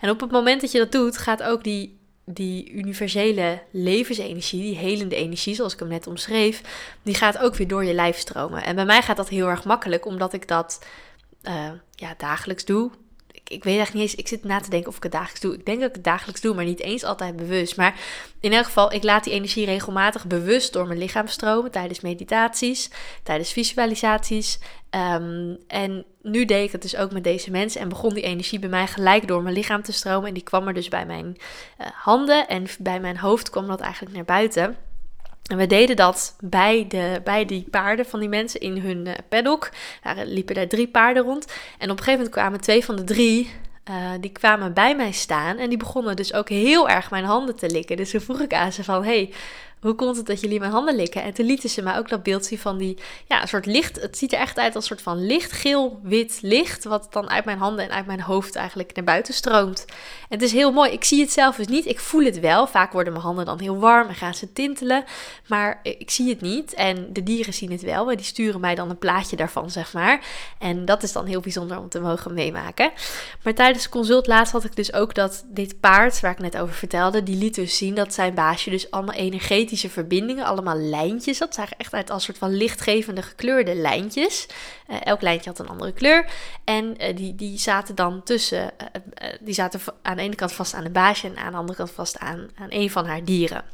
En 0.00 0.10
op 0.10 0.20
het 0.20 0.30
moment 0.30 0.60
dat 0.60 0.72
je 0.72 0.78
dat 0.78 0.92
doet, 0.92 1.18
gaat 1.18 1.42
ook 1.42 1.64
die, 1.64 1.98
die 2.24 2.72
universele 2.72 3.62
levensenergie, 3.70 4.62
die 4.62 4.76
helende 4.76 5.16
energie, 5.16 5.54
zoals 5.54 5.72
ik 5.72 5.78
hem 5.78 5.88
net 5.88 6.06
omschreef, 6.06 6.60
die 7.02 7.14
gaat 7.14 7.38
ook 7.38 7.54
weer 7.54 7.68
door 7.68 7.84
je 7.84 7.94
lijf 7.94 8.18
stromen. 8.18 8.64
En 8.64 8.74
bij 8.74 8.84
mij 8.84 9.02
gaat 9.02 9.16
dat 9.16 9.28
heel 9.28 9.48
erg 9.48 9.64
makkelijk, 9.64 10.06
omdat 10.06 10.32
ik 10.32 10.48
dat 10.48 10.86
uh, 11.42 11.70
ja, 11.90 12.14
dagelijks 12.16 12.64
doe 12.64 12.90
ik 13.44 13.64
weet 13.64 13.78
echt 13.78 13.92
niet 13.92 14.02
eens, 14.02 14.14
ik 14.14 14.28
zit 14.28 14.44
na 14.44 14.60
te 14.60 14.70
denken 14.70 14.88
of 14.88 14.96
ik 14.96 15.02
het 15.02 15.12
dagelijks 15.12 15.40
doe. 15.40 15.54
Ik 15.54 15.66
denk 15.66 15.80
dat 15.80 15.88
ik 15.88 15.94
het 15.94 16.04
dagelijks 16.04 16.40
doe, 16.40 16.54
maar 16.54 16.64
niet 16.64 16.80
eens 16.80 17.04
altijd 17.04 17.36
bewust. 17.36 17.76
Maar 17.76 17.94
in 18.40 18.52
elk 18.52 18.64
geval, 18.64 18.92
ik 18.92 19.02
laat 19.02 19.24
die 19.24 19.32
energie 19.32 19.64
regelmatig 19.64 20.26
bewust 20.26 20.72
door 20.72 20.86
mijn 20.86 20.98
lichaam 20.98 21.26
stromen 21.26 21.70
tijdens 21.70 22.00
meditaties, 22.00 22.90
tijdens 23.22 23.52
visualisaties. 23.52 24.58
Um, 24.90 25.58
en 25.66 26.04
nu 26.22 26.44
deed 26.44 26.66
ik 26.66 26.72
het 26.72 26.82
dus 26.82 26.96
ook 26.96 27.12
met 27.12 27.24
deze 27.24 27.50
mensen 27.50 27.80
en 27.80 27.88
begon 27.88 28.14
die 28.14 28.22
energie 28.22 28.58
bij 28.58 28.68
mij 28.68 28.86
gelijk 28.86 29.28
door 29.28 29.42
mijn 29.42 29.54
lichaam 29.54 29.82
te 29.82 29.92
stromen. 29.92 30.28
En 30.28 30.34
die 30.34 30.42
kwam 30.42 30.68
er 30.68 30.74
dus 30.74 30.88
bij 30.88 31.06
mijn 31.06 31.36
uh, 31.80 31.86
handen 31.92 32.48
en 32.48 32.66
bij 32.78 33.00
mijn 33.00 33.18
hoofd 33.18 33.50
kwam 33.50 33.66
dat 33.66 33.80
eigenlijk 33.80 34.14
naar 34.14 34.24
buiten. 34.24 34.76
En 35.50 35.56
we 35.56 35.66
deden 35.66 35.96
dat 35.96 36.36
bij, 36.40 36.84
de, 36.88 37.20
bij 37.24 37.44
die 37.44 37.66
paarden 37.70 38.06
van 38.06 38.20
die 38.20 38.28
mensen 38.28 38.60
in 38.60 38.78
hun 38.78 39.06
uh, 39.06 39.12
paddock. 39.28 39.70
Daar 40.02 40.26
liepen 40.26 40.54
daar 40.54 40.68
drie 40.68 40.88
paarden 40.88 41.22
rond. 41.22 41.46
En 41.78 41.90
op 41.90 41.98
een 41.98 42.04
gegeven 42.04 42.12
moment 42.12 42.30
kwamen 42.30 42.60
twee 42.60 42.84
van 42.84 42.96
de 42.96 43.04
drie 43.04 43.50
uh, 43.90 44.10
die 44.20 44.32
kwamen 44.32 44.72
bij 44.72 44.96
mij 44.96 45.12
staan 45.12 45.58
en 45.58 45.68
die 45.68 45.78
begonnen 45.78 46.16
dus 46.16 46.34
ook 46.34 46.48
heel 46.48 46.88
erg 46.88 47.10
mijn 47.10 47.24
handen 47.24 47.56
te 47.56 47.70
likken. 47.70 47.96
Dus 47.96 48.10
toen 48.10 48.20
vroeg 48.20 48.40
ik 48.40 48.54
aan 48.54 48.72
ze 48.72 48.84
van, 48.84 49.04
hey, 49.04 49.32
hoe 49.82 49.94
komt 49.94 50.16
het 50.16 50.26
dat 50.26 50.40
jullie 50.40 50.58
mijn 50.58 50.72
handen 50.72 50.96
likken? 50.96 51.22
En 51.22 51.32
toen 51.32 51.46
lieten 51.46 51.68
ze 51.68 51.82
mij 51.82 51.98
ook 51.98 52.08
dat 52.08 52.22
beeld 52.22 52.44
zien 52.44 52.58
van 52.58 52.78
die, 52.78 52.98
ja, 53.26 53.42
een 53.42 53.48
soort 53.48 53.66
licht. 53.66 54.00
Het 54.00 54.18
ziet 54.18 54.32
er 54.32 54.38
echt 54.38 54.58
uit 54.58 54.74
als 54.74 54.90
een 54.90 54.96
soort 54.96 55.02
van 55.02 55.26
lichtgeel-wit 55.26 56.38
licht, 56.42 56.84
wat 56.84 57.06
dan 57.10 57.30
uit 57.30 57.44
mijn 57.44 57.58
handen 57.58 57.84
en 57.84 57.90
uit 57.90 58.06
mijn 58.06 58.20
hoofd 58.20 58.56
eigenlijk 58.56 58.94
naar 58.94 59.04
buiten 59.04 59.34
stroomt. 59.34 59.84
En 59.88 60.38
het 60.38 60.42
is 60.42 60.52
heel 60.52 60.72
mooi. 60.72 60.90
Ik 60.90 61.04
zie 61.04 61.20
het 61.20 61.32
zelf 61.32 61.56
dus 61.56 61.66
niet. 61.66 61.86
Ik 61.86 62.00
voel 62.00 62.24
het 62.24 62.40
wel. 62.40 62.66
Vaak 62.66 62.92
worden 62.92 63.12
mijn 63.12 63.24
handen 63.24 63.44
dan 63.44 63.60
heel 63.60 63.78
warm 63.78 64.08
en 64.08 64.14
gaan 64.14 64.34
ze 64.34 64.52
tintelen, 64.52 65.04
maar 65.48 65.80
ik 65.82 66.10
zie 66.10 66.28
het 66.28 66.40
niet. 66.40 66.74
En 66.74 67.12
de 67.12 67.22
dieren 67.22 67.54
zien 67.54 67.70
het 67.70 67.82
wel, 67.82 68.10
en 68.10 68.16
die 68.16 68.26
sturen 68.26 68.60
mij 68.60 68.74
dan 68.74 68.90
een 68.90 68.98
plaatje 68.98 69.36
daarvan, 69.36 69.70
zeg 69.70 69.92
maar. 69.92 70.26
En 70.58 70.84
dat 70.84 71.02
is 71.02 71.12
dan 71.12 71.26
heel 71.26 71.40
bijzonder 71.40 71.78
om 71.78 71.88
te 71.88 72.00
mogen 72.00 72.34
meemaken. 72.34 72.90
Maar 73.42 73.54
tijdens 73.54 73.84
de 73.84 73.90
consult 73.90 74.26
laatst 74.26 74.52
had 74.52 74.64
ik 74.64 74.76
dus 74.76 74.92
ook 74.92 75.14
dat 75.14 75.44
dit 75.46 75.80
paard, 75.80 76.20
waar 76.20 76.32
ik 76.32 76.38
net 76.38 76.58
over 76.58 76.74
vertelde, 76.74 77.22
die 77.22 77.36
liet 77.36 77.54
dus 77.54 77.76
zien 77.76 77.94
dat 77.94 78.14
zijn 78.14 78.34
baasje 78.34 78.70
dus 78.70 78.90
allemaal 78.90 79.14
energetisch 79.14 79.70
verbindingen, 79.76 80.44
allemaal 80.44 80.76
lijntjes. 80.76 81.38
Dat 81.38 81.54
zagen 81.54 81.76
echt 81.76 81.92
uit 81.92 82.10
als 82.10 82.24
soort 82.24 82.38
van 82.38 82.54
lichtgevende 82.54 83.22
gekleurde 83.22 83.74
lijntjes. 83.74 84.46
Uh, 84.88 84.96
elk 85.00 85.20
lijntje 85.20 85.50
had 85.50 85.58
een 85.58 85.68
andere 85.68 85.92
kleur. 85.92 86.26
En 86.64 86.84
uh, 87.02 87.16
die, 87.16 87.34
die 87.34 87.58
zaten 87.58 87.94
dan 87.94 88.22
tussen, 88.22 88.62
uh, 88.62 89.28
die 89.40 89.54
zaten 89.54 89.80
aan 90.02 90.16
de 90.16 90.22
ene 90.22 90.34
kant 90.34 90.52
vast 90.52 90.74
aan 90.74 90.84
de 90.84 90.90
baasje 90.90 91.26
en 91.26 91.36
aan 91.36 91.52
de 91.52 91.58
andere 91.58 91.78
kant 91.78 91.90
vast 91.90 92.18
aan, 92.18 92.48
aan 92.54 92.68
een 92.70 92.90
van 92.90 93.06
haar 93.06 93.24
dieren. 93.24 93.64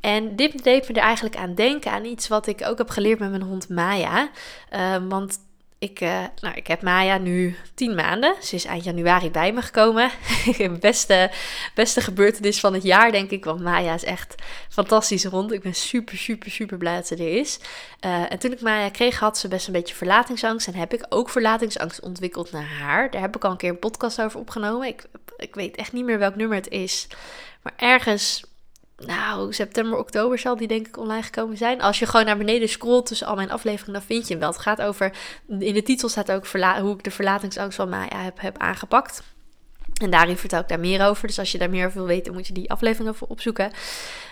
En 0.00 0.36
dit 0.36 0.64
deed 0.64 0.88
me 0.88 0.94
er 0.94 1.02
eigenlijk 1.02 1.36
aan 1.36 1.54
denken, 1.54 1.92
aan 1.92 2.04
iets 2.04 2.28
wat 2.28 2.46
ik 2.46 2.66
ook 2.66 2.78
heb 2.78 2.90
geleerd 2.90 3.18
met 3.18 3.30
mijn 3.30 3.42
hond 3.42 3.68
Maya. 3.68 4.30
want 5.08 5.38
ik, 5.84 6.00
uh, 6.00 6.24
nou, 6.40 6.54
ik 6.54 6.66
heb 6.66 6.82
Maya 6.82 7.18
nu 7.18 7.56
tien 7.74 7.94
maanden. 7.94 8.34
Ze 8.42 8.54
is 8.54 8.64
eind 8.64 8.84
januari 8.84 9.30
bij 9.30 9.52
me 9.52 9.62
gekomen. 9.62 10.10
beste, 10.80 11.30
beste 11.74 12.00
gebeurtenis 12.00 12.60
van 12.60 12.74
het 12.74 12.82
jaar, 12.82 13.12
denk 13.12 13.30
ik. 13.30 13.44
Want 13.44 13.60
Maya 13.60 13.94
is 13.94 14.04
echt 14.04 14.34
fantastisch 14.68 15.24
rond. 15.24 15.52
Ik 15.52 15.62
ben 15.62 15.74
super, 15.74 16.16
super, 16.16 16.50
super 16.50 16.78
blij 16.78 16.94
dat 16.94 17.06
ze 17.06 17.14
er 17.14 17.38
is. 17.38 17.58
Uh, 18.00 18.32
en 18.32 18.38
toen 18.38 18.52
ik 18.52 18.60
Maya 18.60 18.88
kreeg, 18.88 19.18
had 19.18 19.38
ze 19.38 19.48
best 19.48 19.66
een 19.66 19.72
beetje 19.72 19.94
verlatingsangst. 19.94 20.66
En 20.66 20.74
heb 20.74 20.94
ik 20.94 21.06
ook 21.08 21.30
verlatingsangst 21.30 22.00
ontwikkeld 22.00 22.52
naar 22.52 22.68
haar. 22.80 23.10
Daar 23.10 23.20
heb 23.20 23.36
ik 23.36 23.44
al 23.44 23.50
een 23.50 23.56
keer 23.56 23.70
een 23.70 23.78
podcast 23.78 24.20
over 24.20 24.40
opgenomen. 24.40 24.88
Ik, 24.88 25.04
ik 25.36 25.54
weet 25.54 25.76
echt 25.76 25.92
niet 25.92 26.04
meer 26.04 26.18
welk 26.18 26.36
nummer 26.36 26.56
het 26.56 26.68
is. 26.68 27.06
Maar 27.62 27.74
ergens 27.76 28.44
nou, 28.96 29.52
september, 29.52 29.98
oktober 29.98 30.38
zal 30.38 30.56
die 30.56 30.68
denk 30.68 30.86
ik 30.86 30.96
online 30.96 31.22
gekomen 31.22 31.56
zijn. 31.56 31.80
Als 31.80 31.98
je 31.98 32.06
gewoon 32.06 32.26
naar 32.26 32.36
beneden 32.36 32.68
scrolt 32.68 33.06
tussen 33.06 33.26
al 33.26 33.34
mijn 33.34 33.50
afleveringen, 33.50 33.92
dan 33.92 34.02
vind 34.02 34.22
je 34.22 34.30
hem 34.30 34.42
wel. 34.42 34.50
Het 34.50 34.60
gaat 34.60 34.82
over, 34.82 35.16
in 35.58 35.74
de 35.74 35.82
titel 35.82 36.08
staat 36.08 36.32
ook 36.32 36.46
hoe 36.80 36.94
ik 36.94 37.04
de 37.04 37.10
verlatingsangst 37.10 37.76
van 37.76 37.88
Maya 37.88 38.22
heb, 38.22 38.40
heb 38.40 38.58
aangepakt. 38.58 39.22
En 39.94 40.10
daarin 40.10 40.36
vertel 40.36 40.60
ik 40.60 40.68
daar 40.68 40.80
meer 40.80 41.06
over. 41.06 41.26
Dus 41.26 41.38
als 41.38 41.52
je 41.52 41.58
daar 41.58 41.70
meer 41.70 41.86
over 41.86 41.98
wil 41.98 42.06
weten, 42.06 42.32
moet 42.32 42.46
je 42.46 42.52
die 42.52 42.70
aflevering 42.70 43.14
even 43.14 43.28
opzoeken. 43.28 43.72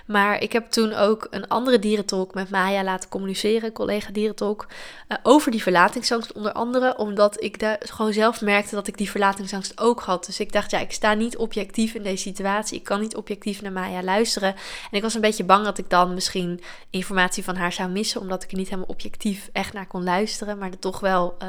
Maar 0.06 0.40
ik 0.40 0.52
heb 0.52 0.70
toen 0.70 0.92
ook 0.92 1.26
een 1.30 1.48
andere 1.48 1.78
dierentolk 1.78 2.34
met 2.34 2.50
Maya 2.50 2.84
laten 2.84 3.08
communiceren, 3.08 3.72
collega 3.72 4.10
dierentolk, 4.12 4.66
uh, 5.08 5.18
over 5.22 5.50
die 5.50 5.62
verlatingsangst. 5.62 6.32
Onder 6.32 6.52
andere 6.52 6.96
omdat 6.96 7.42
ik 7.42 7.58
daar 7.58 7.76
gewoon 7.80 8.12
zelf 8.12 8.40
merkte 8.40 8.74
dat 8.74 8.86
ik 8.86 8.96
die 8.96 9.10
verlatingsangst 9.10 9.80
ook 9.80 10.00
had. 10.00 10.26
Dus 10.26 10.40
ik 10.40 10.52
dacht, 10.52 10.70
ja, 10.70 10.78
ik 10.78 10.92
sta 10.92 11.14
niet 11.14 11.36
objectief 11.36 11.94
in 11.94 12.02
deze 12.02 12.22
situatie. 12.22 12.78
Ik 12.78 12.84
kan 12.84 13.00
niet 13.00 13.16
objectief 13.16 13.62
naar 13.62 13.72
Maya 13.72 14.02
luisteren. 14.02 14.54
En 14.90 14.96
ik 14.96 15.02
was 15.02 15.14
een 15.14 15.20
beetje 15.20 15.44
bang 15.44 15.64
dat 15.64 15.78
ik 15.78 15.90
dan 15.90 16.14
misschien 16.14 16.60
informatie 16.90 17.44
van 17.44 17.56
haar 17.56 17.72
zou 17.72 17.90
missen, 17.90 18.20
omdat 18.20 18.42
ik 18.42 18.50
er 18.50 18.56
niet 18.56 18.68
helemaal 18.68 18.90
objectief 18.90 19.48
echt 19.52 19.72
naar 19.72 19.86
kon 19.86 20.04
luisteren. 20.04 20.58
Maar 20.58 20.70
er 20.70 20.78
toch 20.78 21.00
wel, 21.00 21.36
uh, 21.42 21.48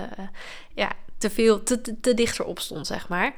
ja, 0.73 0.91
te 1.17 1.29
veel, 1.29 1.63
te, 1.63 1.81
te, 1.81 1.99
te 1.99 2.13
dichter 2.13 2.45
op 2.45 2.59
stond, 2.59 2.87
zeg 2.87 3.07
maar. 3.07 3.33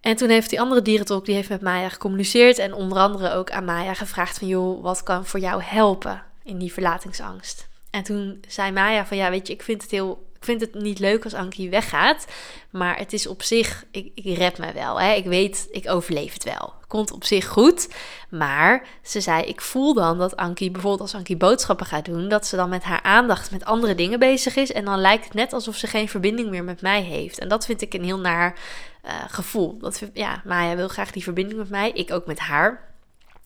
En 0.00 0.16
toen 0.16 0.28
heeft 0.28 0.50
die 0.50 0.60
andere 0.60 0.82
dierentolk, 0.82 1.24
die 1.24 1.34
heeft 1.34 1.48
met 1.48 1.60
Maya 1.60 1.88
gecommuniceerd 1.88 2.58
en 2.58 2.74
onder 2.74 2.98
andere 2.98 3.32
ook 3.32 3.50
aan 3.50 3.64
Maya 3.64 3.94
gevraagd 3.94 4.38
van, 4.38 4.48
joh, 4.48 4.82
wat 4.82 5.02
kan 5.02 5.26
voor 5.26 5.40
jou 5.40 5.62
helpen 5.62 6.22
in 6.44 6.58
die 6.58 6.72
verlatingsangst? 6.72 7.68
En 7.90 8.02
toen 8.02 8.40
zei 8.48 8.72
Maya 8.72 9.06
van, 9.06 9.16
ja, 9.16 9.30
weet 9.30 9.46
je, 9.46 9.52
ik 9.52 9.62
vind 9.62 9.82
het 9.82 9.90
heel 9.90 10.28
Ik 10.40 10.46
vind 10.46 10.60
het 10.60 10.74
niet 10.74 10.98
leuk 10.98 11.24
als 11.24 11.34
Ankie 11.34 11.70
weggaat. 11.70 12.26
Maar 12.70 12.98
het 12.98 13.12
is 13.12 13.26
op 13.26 13.42
zich, 13.42 13.84
ik, 13.90 14.10
ik 14.14 14.36
red 14.36 14.58
me 14.58 14.72
wel. 14.72 15.00
Hè. 15.00 15.12
Ik 15.12 15.24
weet, 15.24 15.68
ik 15.70 15.90
overleef 15.90 16.32
het 16.32 16.44
wel. 16.44 16.72
Komt 16.86 17.12
op 17.12 17.24
zich 17.24 17.46
goed. 17.46 17.88
Maar 18.30 18.86
ze 19.02 19.20
zei, 19.20 19.44
ik 19.44 19.60
voel 19.60 19.94
dan 19.94 20.18
dat 20.18 20.36
Ankie, 20.36 20.70
bijvoorbeeld 20.70 21.02
als 21.02 21.14
Ankie 21.14 21.36
boodschappen 21.36 21.86
gaat 21.86 22.04
doen, 22.04 22.28
dat 22.28 22.46
ze 22.46 22.56
dan 22.56 22.68
met 22.68 22.82
haar 22.82 23.02
aandacht 23.02 23.50
met 23.50 23.64
andere 23.64 23.94
dingen 23.94 24.18
bezig 24.18 24.56
is. 24.56 24.72
En 24.72 24.84
dan 24.84 25.00
lijkt 25.00 25.24
het 25.24 25.34
net 25.34 25.52
alsof 25.52 25.76
ze 25.76 25.86
geen 25.86 26.08
verbinding 26.08 26.50
meer 26.50 26.64
met 26.64 26.82
mij 26.82 27.02
heeft. 27.02 27.38
En 27.38 27.48
dat 27.48 27.66
vind 27.66 27.82
ik 27.82 27.94
een 27.94 28.04
heel 28.04 28.18
naar 28.18 28.58
uh, 29.04 29.12
gevoel. 29.28 29.78
Dat, 29.78 30.02
ja, 30.12 30.42
Maya 30.44 30.76
wil 30.76 30.88
graag 30.88 31.10
die 31.10 31.22
verbinding 31.22 31.58
met 31.58 31.70
mij. 31.70 31.90
Ik 31.90 32.12
ook 32.12 32.26
met 32.26 32.38
haar. 32.38 32.88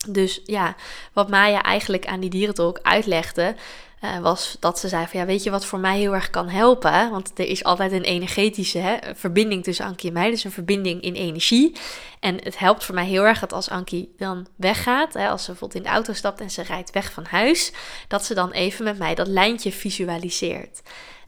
Dus 0.09 0.41
ja, 0.43 0.75
wat 1.13 1.29
Maya 1.29 1.61
eigenlijk 1.61 2.05
aan 2.05 2.19
die 2.19 2.29
dierentolk 2.29 2.79
uitlegde, 2.81 3.55
uh, 4.01 4.19
was 4.19 4.57
dat 4.59 4.79
ze 4.79 4.87
zei 4.87 5.07
van 5.07 5.19
ja, 5.19 5.25
weet 5.25 5.43
je 5.43 5.49
wat 5.49 5.65
voor 5.65 5.79
mij 5.79 5.97
heel 5.97 6.13
erg 6.13 6.29
kan 6.29 6.49
helpen? 6.49 7.11
Want 7.11 7.31
er 7.35 7.47
is 7.47 7.63
altijd 7.63 7.91
een 7.91 8.03
energetische 8.03 8.77
hè, 8.77 8.97
verbinding 9.15 9.63
tussen 9.63 9.85
Ankie 9.85 10.07
en 10.07 10.13
mij, 10.13 10.29
dus 10.29 10.43
een 10.43 10.51
verbinding 10.51 11.01
in 11.01 11.13
energie. 11.13 11.75
En 12.19 12.43
het 12.43 12.59
helpt 12.59 12.83
voor 12.83 12.95
mij 12.95 13.05
heel 13.05 13.23
erg 13.23 13.39
dat 13.39 13.53
als 13.53 13.69
Ankie 13.69 14.13
dan 14.17 14.47
weggaat, 14.55 15.13
hè, 15.13 15.29
als 15.29 15.43
ze 15.43 15.49
bijvoorbeeld 15.49 15.79
in 15.79 15.89
de 15.89 15.95
auto 15.95 16.13
stapt 16.13 16.41
en 16.41 16.51
ze 16.51 16.61
rijdt 16.61 16.91
weg 16.91 17.11
van 17.11 17.25
huis, 17.25 17.71
dat 18.07 18.25
ze 18.25 18.33
dan 18.33 18.51
even 18.51 18.83
met 18.83 18.97
mij 18.97 19.15
dat 19.15 19.27
lijntje 19.27 19.71
visualiseert. 19.71 20.81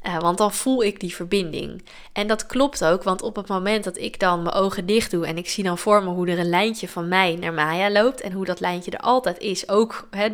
Uh, 0.06 0.20
want 0.20 0.38
dan 0.38 0.54
voel 0.54 0.84
ik 0.84 1.00
die 1.00 1.16
verbinding. 1.16 1.84
En 2.14 2.28
dat 2.28 2.46
klopt 2.46 2.86
ook, 2.86 3.04
want 3.04 3.22
op 3.22 3.36
het 3.36 3.48
moment 3.48 3.84
dat 3.84 3.98
ik 3.98 4.20
dan 4.20 4.42
mijn 4.42 4.56
ogen 4.56 4.86
dicht 4.86 5.12
doe 5.12 5.26
en 5.26 5.38
ik 5.38 5.50
zie 5.50 5.64
dan 5.64 5.78
voor 5.78 6.04
me 6.04 6.10
hoe 6.10 6.28
er 6.28 6.40
een 6.40 6.50
lijntje 6.50 6.88
van 6.88 7.08
mij 7.08 7.36
naar 7.36 7.54
Maya 7.54 7.92
loopt 7.92 8.22
en 8.22 8.32
hoe 8.32 8.46
dat 8.46 8.60
lijntje 8.60 8.92
er 8.92 9.00
altijd 9.00 9.40
is, 9.40 9.70
ook, 9.70 10.08
hè, 10.12 10.28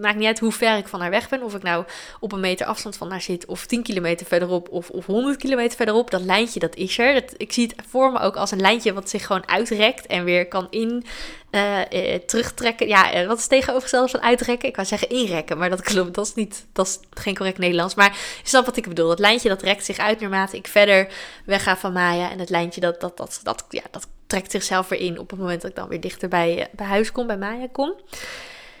maakt 0.00 0.16
niet 0.16 0.26
uit 0.26 0.38
hoe 0.38 0.52
ver 0.52 0.76
ik 0.76 0.88
van 0.88 1.00
haar 1.00 1.10
weg 1.10 1.28
ben, 1.28 1.42
of 1.42 1.54
ik 1.54 1.62
nou 1.62 1.84
op 2.20 2.32
een 2.32 2.40
meter 2.40 2.66
afstand 2.66 2.96
van 2.96 3.10
haar 3.10 3.22
zit 3.22 3.46
of 3.46 3.66
10 3.66 3.82
kilometer 3.82 4.26
verderop 4.26 4.68
of, 4.68 4.90
of 4.90 5.06
100 5.06 5.36
kilometer 5.36 5.76
verderop, 5.76 6.10
dat 6.10 6.22
lijntje 6.22 6.60
dat 6.60 6.76
is 6.76 6.98
er. 6.98 7.24
Ik 7.36 7.52
zie 7.52 7.66
het 7.66 7.86
voor 7.88 8.12
me 8.12 8.18
ook 8.18 8.36
als 8.36 8.50
een 8.50 8.60
lijntje 8.60 8.92
wat 8.92 9.10
zich 9.10 9.26
gewoon 9.26 9.48
uitrekt 9.48 10.06
en 10.06 10.24
weer 10.24 10.48
kan 10.48 10.66
in 10.70 11.04
uh, 11.52 12.14
terugtrekken. 12.26 12.88
Ja, 12.88 13.20
uh, 13.20 13.26
wat 13.26 13.38
is 13.38 13.46
tegenovergestelde 13.46 14.08
van 14.08 14.22
uitrekken? 14.22 14.68
Ik 14.68 14.76
wou 14.76 14.88
zeggen 14.88 15.08
inrekken, 15.08 15.58
maar 15.58 15.70
dat 15.70 15.82
klopt. 15.82 16.14
Dat 16.14 16.26
is, 16.26 16.34
niet, 16.34 16.66
dat 16.72 16.86
is 16.86 16.98
geen 17.10 17.36
correct 17.36 17.58
Nederlands. 17.58 17.94
Maar 17.94 18.12
je 18.42 18.48
snapt 18.48 18.66
wat 18.66 18.76
ik 18.76 18.88
bedoel. 18.88 19.08
Dat 19.08 19.18
lijntje 19.18 19.48
dat 19.48 19.62
rekt 19.62 19.84
zich 19.84 19.98
uit 19.98 20.20
naarmate 20.20 20.56
ik 20.56 20.66
verder 20.66 21.12
wegga 21.44 21.76
van 21.76 21.92
Maya. 21.92 22.30
En 22.30 22.38
het 22.38 22.50
lijntje 22.50 22.80
dat, 22.80 23.00
dat, 23.00 23.16
dat, 23.16 23.40
dat, 23.42 23.64
ja, 23.68 23.82
dat 23.90 24.06
trekt 24.26 24.50
zichzelf 24.50 24.88
weer 24.88 25.00
in 25.00 25.18
op 25.18 25.30
het 25.30 25.38
moment 25.38 25.60
dat 25.60 25.70
ik 25.70 25.76
dan 25.76 25.88
weer 25.88 26.00
dichter 26.00 26.28
bij, 26.28 26.68
bij 26.72 26.86
huis 26.86 27.12
kom, 27.12 27.26
bij 27.26 27.38
Maya 27.38 27.66
kom. 27.72 27.94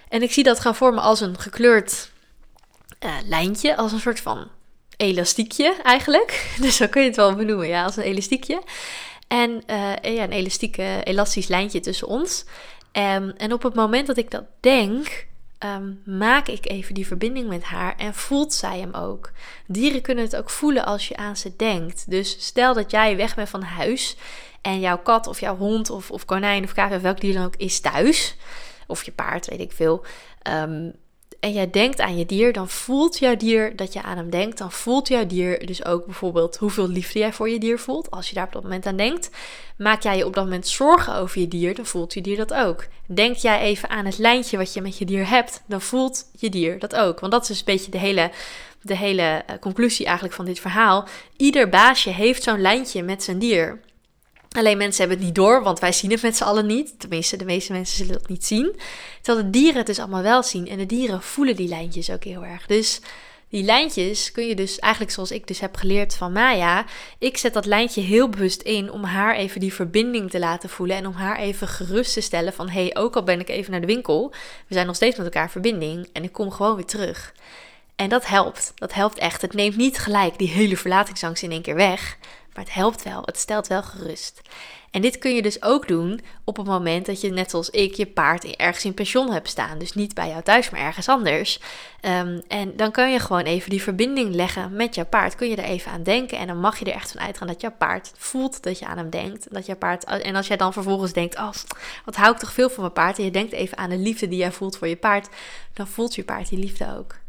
En 0.08 0.22
ik 0.22 0.32
zie 0.32 0.44
dat 0.44 0.60
gaan 0.60 0.74
vormen 0.74 1.02
als 1.02 1.20
een 1.20 1.38
gekleurd 1.38 2.10
lijntje, 3.24 3.76
als 3.76 3.92
een 3.92 4.00
soort 4.00 4.20
van 4.20 4.48
elastiekje 4.96 5.76
eigenlijk. 5.82 6.46
Dus 6.60 6.76
zo 6.76 6.86
kun 6.86 7.00
je 7.02 7.06
het 7.06 7.16
wel 7.16 7.34
benoemen, 7.34 7.68
ja, 7.68 7.84
als 7.84 7.96
een 7.96 8.02
elastiekje. 8.02 8.62
En 9.32 9.62
uh, 9.66 10.14
ja, 10.14 10.30
een 10.30 11.02
elastisch 11.02 11.48
lijntje 11.48 11.80
tussen 11.80 12.08
ons. 12.08 12.44
Um, 12.92 13.30
en 13.30 13.52
op 13.52 13.62
het 13.62 13.74
moment 13.74 14.06
dat 14.06 14.16
ik 14.16 14.30
dat 14.30 14.44
denk, 14.60 15.26
um, 15.58 16.02
maak 16.04 16.48
ik 16.48 16.68
even 16.68 16.94
die 16.94 17.06
verbinding 17.06 17.48
met 17.48 17.62
haar 17.62 17.96
en 17.96 18.14
voelt 18.14 18.52
zij 18.52 18.78
hem 18.78 18.94
ook. 18.94 19.30
Dieren 19.66 20.02
kunnen 20.02 20.24
het 20.24 20.36
ook 20.36 20.50
voelen 20.50 20.84
als 20.84 21.08
je 21.08 21.16
aan 21.16 21.36
ze 21.36 21.56
denkt. 21.56 22.10
Dus 22.10 22.46
stel 22.46 22.74
dat 22.74 22.90
jij 22.90 23.16
weg 23.16 23.34
bent 23.34 23.48
van 23.48 23.62
huis 23.62 24.16
en 24.62 24.80
jouw 24.80 24.98
kat 24.98 25.26
of 25.26 25.40
jouw 25.40 25.56
hond 25.56 25.90
of, 25.90 26.10
of 26.10 26.24
konijn 26.24 26.64
of 26.64 26.72
kaas 26.72 26.92
of 26.92 27.02
welk 27.02 27.20
dier 27.20 27.34
dan 27.34 27.44
ook 27.44 27.56
is 27.56 27.80
thuis. 27.80 28.36
Of 28.86 29.02
je 29.02 29.12
paard, 29.12 29.46
weet 29.46 29.60
ik 29.60 29.72
veel. 29.72 30.04
Um, 30.50 30.92
en 31.42 31.52
jij 31.52 31.70
denkt 31.70 32.00
aan 32.00 32.18
je 32.18 32.26
dier, 32.26 32.52
dan 32.52 32.68
voelt 32.68 33.18
jouw 33.18 33.36
dier 33.36 33.76
dat 33.76 33.92
je 33.92 34.02
aan 34.02 34.16
hem 34.16 34.30
denkt. 34.30 34.58
Dan 34.58 34.72
voelt 34.72 35.08
jouw 35.08 35.26
dier 35.26 35.66
dus 35.66 35.84
ook 35.84 36.04
bijvoorbeeld 36.04 36.56
hoeveel 36.56 36.88
liefde 36.88 37.18
jij 37.18 37.32
voor 37.32 37.48
je 37.48 37.58
dier 37.58 37.78
voelt. 37.78 38.10
Als 38.10 38.28
je 38.28 38.34
daar 38.34 38.46
op 38.46 38.52
dat 38.52 38.62
moment 38.62 38.86
aan 38.86 38.96
denkt. 38.96 39.30
Maak 39.76 40.02
jij 40.02 40.16
je 40.16 40.26
op 40.26 40.34
dat 40.34 40.44
moment 40.44 40.68
zorgen 40.68 41.14
over 41.14 41.40
je 41.40 41.48
dier, 41.48 41.74
dan 41.74 41.86
voelt 41.86 42.14
je 42.14 42.20
dier 42.20 42.36
dat 42.36 42.54
ook. 42.54 42.86
Denk 43.06 43.36
jij 43.36 43.60
even 43.60 43.88
aan 43.88 44.04
het 44.04 44.18
lijntje 44.18 44.56
wat 44.56 44.74
je 44.74 44.80
met 44.80 44.98
je 44.98 45.04
dier 45.04 45.28
hebt, 45.28 45.62
dan 45.66 45.80
voelt 45.80 46.24
je 46.38 46.50
dier 46.50 46.78
dat 46.78 46.94
ook. 46.94 47.20
Want 47.20 47.32
dat 47.32 47.48
is 47.48 47.58
een 47.58 47.64
beetje 47.64 47.90
de 47.90 47.98
hele, 47.98 48.30
de 48.82 48.96
hele 48.96 49.22
eh, 49.22 49.58
conclusie 49.60 50.04
eigenlijk 50.06 50.36
van 50.36 50.44
dit 50.44 50.60
verhaal. 50.60 51.08
Ieder 51.36 51.68
baasje 51.68 52.10
heeft 52.10 52.42
zo'n 52.42 52.60
lijntje 52.60 53.02
met 53.02 53.22
zijn 53.22 53.38
dier. 53.38 53.80
Alleen 54.52 54.76
mensen 54.76 55.00
hebben 55.00 55.16
het 55.16 55.26
niet 55.26 55.34
door, 55.34 55.62
want 55.62 55.78
wij 55.78 55.92
zien 55.92 56.10
het 56.10 56.22
met 56.22 56.36
z'n 56.36 56.44
allen 56.44 56.66
niet. 56.66 57.00
Tenminste, 57.00 57.36
de 57.36 57.44
meeste 57.44 57.72
mensen 57.72 57.96
zullen 57.96 58.12
dat 58.12 58.28
niet 58.28 58.44
zien. 58.44 58.76
Terwijl 59.22 59.44
de 59.44 59.50
dieren 59.50 59.76
het 59.76 59.86
dus 59.86 59.98
allemaal 59.98 60.22
wel 60.22 60.42
zien. 60.42 60.68
En 60.68 60.78
de 60.78 60.86
dieren 60.86 61.22
voelen 61.22 61.56
die 61.56 61.68
lijntjes 61.68 62.10
ook 62.10 62.24
heel 62.24 62.44
erg. 62.44 62.66
Dus 62.66 63.00
die 63.48 63.62
lijntjes 63.62 64.32
kun 64.32 64.46
je 64.46 64.54
dus 64.54 64.78
eigenlijk 64.78 65.12
zoals 65.12 65.30
ik 65.30 65.46
dus 65.46 65.60
heb 65.60 65.76
geleerd 65.76 66.14
van 66.14 66.32
Maya. 66.32 66.84
Ik 67.18 67.36
zet 67.36 67.54
dat 67.54 67.66
lijntje 67.66 68.00
heel 68.00 68.28
bewust 68.28 68.62
in 68.62 68.90
om 68.90 69.04
haar 69.04 69.36
even 69.36 69.60
die 69.60 69.72
verbinding 69.72 70.30
te 70.30 70.38
laten 70.38 70.68
voelen. 70.68 70.96
En 70.96 71.06
om 71.06 71.12
haar 71.14 71.38
even 71.38 71.68
gerust 71.68 72.12
te 72.12 72.20
stellen 72.20 72.52
van 72.52 72.68
hé, 72.68 72.82
hey, 72.82 72.96
ook 72.96 73.16
al 73.16 73.22
ben 73.22 73.40
ik 73.40 73.48
even 73.48 73.70
naar 73.70 73.80
de 73.80 73.86
winkel. 73.86 74.30
We 74.66 74.74
zijn 74.74 74.86
nog 74.86 74.96
steeds 74.96 75.16
met 75.16 75.26
elkaar 75.26 75.50
verbinding. 75.50 76.08
En 76.12 76.24
ik 76.24 76.32
kom 76.32 76.50
gewoon 76.50 76.76
weer 76.76 76.84
terug. 76.84 77.32
En 78.02 78.08
dat 78.08 78.26
helpt. 78.26 78.72
Dat 78.74 78.92
helpt 78.92 79.18
echt. 79.18 79.42
Het 79.42 79.52
neemt 79.52 79.76
niet 79.76 79.98
gelijk 79.98 80.38
die 80.38 80.48
hele 80.48 80.76
verlatingsangst 80.76 81.42
in 81.42 81.50
één 81.50 81.62
keer 81.62 81.74
weg. 81.74 82.16
Maar 82.54 82.64
het 82.64 82.74
helpt 82.74 83.02
wel, 83.02 83.22
het 83.24 83.38
stelt 83.38 83.66
wel 83.66 83.82
gerust. 83.82 84.40
En 84.90 85.02
dit 85.02 85.18
kun 85.18 85.34
je 85.34 85.42
dus 85.42 85.62
ook 85.62 85.88
doen 85.88 86.20
op 86.44 86.56
het 86.56 86.66
moment 86.66 87.06
dat 87.06 87.20
je, 87.20 87.30
net 87.30 87.50
zoals 87.50 87.70
ik, 87.70 87.94
je 87.94 88.06
paard 88.06 88.44
ergens 88.44 88.84
in 88.84 88.94
pension 88.94 89.32
hebt 89.32 89.48
staan. 89.48 89.78
Dus 89.78 89.92
niet 89.92 90.14
bij 90.14 90.28
jou 90.28 90.42
thuis, 90.42 90.70
maar 90.70 90.80
ergens 90.80 91.08
anders. 91.08 91.60
Ehm, 92.00 92.40
en 92.48 92.76
dan 92.76 92.90
kun 92.90 93.10
je 93.10 93.18
gewoon 93.18 93.42
even 93.42 93.70
die 93.70 93.82
verbinding 93.82 94.34
leggen 94.34 94.72
met 94.72 94.94
jouw 94.94 95.06
paard. 95.06 95.34
Kun 95.34 95.48
je 95.48 95.56
er 95.56 95.64
even 95.64 95.92
aan 95.92 96.02
denken. 96.02 96.38
En 96.38 96.46
dan 96.46 96.60
mag 96.60 96.78
je 96.78 96.84
er 96.84 96.92
echt 96.92 97.12
van 97.12 97.20
uitgaan 97.20 97.46
dat 97.46 97.60
jouw 97.60 97.74
paard 97.78 98.12
voelt 98.16 98.62
dat 98.62 98.78
je 98.78 98.86
aan 98.86 98.98
hem 98.98 99.10
denkt. 99.10 99.46
Dat 99.50 99.66
jouw 99.66 99.76
paard, 99.76 100.04
en 100.04 100.36
als 100.36 100.46
jij 100.46 100.56
dan 100.56 100.72
vervolgens 100.72 101.12
denkt: 101.12 101.36
Oh, 101.36 101.52
wat 102.04 102.16
hou 102.16 102.32
ik 102.32 102.38
toch 102.38 102.52
veel 102.52 102.70
van 102.70 102.80
mijn 102.80 102.92
paard. 102.92 103.18
En 103.18 103.24
je 103.24 103.30
denkt 103.30 103.52
even 103.52 103.78
aan 103.78 103.90
de 103.90 103.98
liefde 103.98 104.28
die 104.28 104.38
jij 104.38 104.52
voelt 104.52 104.76
voor 104.76 104.88
je 104.88 104.96
paard. 104.96 105.28
Dan 105.72 105.86
voelt 105.86 106.14
je 106.14 106.24
paard 106.24 106.48
die 106.48 106.58
liefde 106.58 106.96
ook. 106.98 107.20